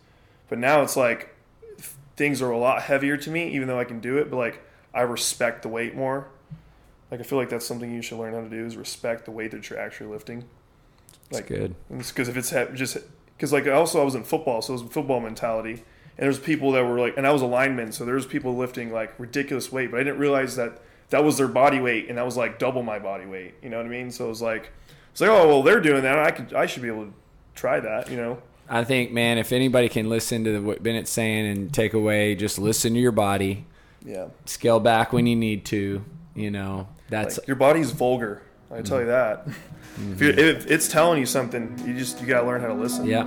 [0.50, 1.36] but now it's like
[2.16, 4.30] things are a lot heavier to me, even though I can do it.
[4.32, 4.62] But like
[4.94, 6.28] I respect the weight more.
[7.12, 9.32] Like I feel like that's something you should learn how to do is respect the
[9.32, 10.46] weight that you're actually lifting.
[11.30, 11.76] That's Like good.
[11.90, 12.98] because if it's he- just
[13.38, 15.84] because like also I was in football, so it was football mentality,
[16.18, 18.56] and there's people that were like, and I was a lineman, so there was people
[18.56, 22.18] lifting like ridiculous weight, but I didn't realize that that was their body weight, and
[22.18, 23.56] that was like double my body weight.
[23.62, 24.12] You know what I mean?
[24.12, 24.72] So it was like,
[25.12, 27.14] it's like, oh well, they're doing that, I could, I should be able to
[27.54, 28.10] try that.
[28.10, 28.42] You know?
[28.70, 32.58] I think, man, if anybody can listen to what Bennett's saying and take away, just
[32.58, 33.66] listen to your body,
[34.04, 34.28] Yeah.
[34.46, 36.04] scale back when you need to.
[36.34, 38.42] You know, that's Like, your body's vulgar.
[38.70, 39.50] I tell you mm-hmm.
[39.50, 39.56] that.
[39.98, 43.06] If, if it's telling you something, you just you gotta learn how to listen.
[43.06, 43.24] yeah,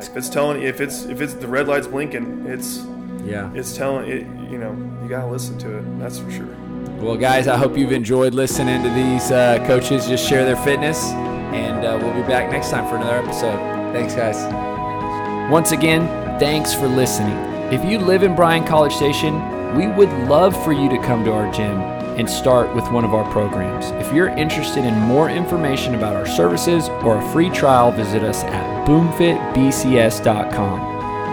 [0.00, 2.78] Like if it's telling if it's if it's the red light's blinking, it's
[3.22, 3.52] yeah.
[3.54, 4.26] it's telling it.
[4.50, 4.72] You know,
[5.02, 5.98] you gotta listen to it.
[5.98, 6.56] That's for sure.
[6.98, 11.04] Well, guys, I hope you've enjoyed listening to these uh, coaches just share their fitness,
[11.04, 13.58] and uh, we'll be back next time for another episode.
[13.92, 14.40] Thanks, guys.
[15.52, 16.06] Once again,
[16.40, 17.36] thanks for listening.
[17.70, 19.34] If you live in Bryan College Station,
[19.76, 23.14] we would love for you to come to our gym and start with one of
[23.14, 23.90] our programs.
[24.04, 28.42] If you're interested in more information about our services or a free trial, visit us
[28.44, 30.80] at boomfitbcs.com.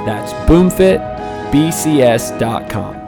[0.05, 3.06] That's boomfitbcs.com.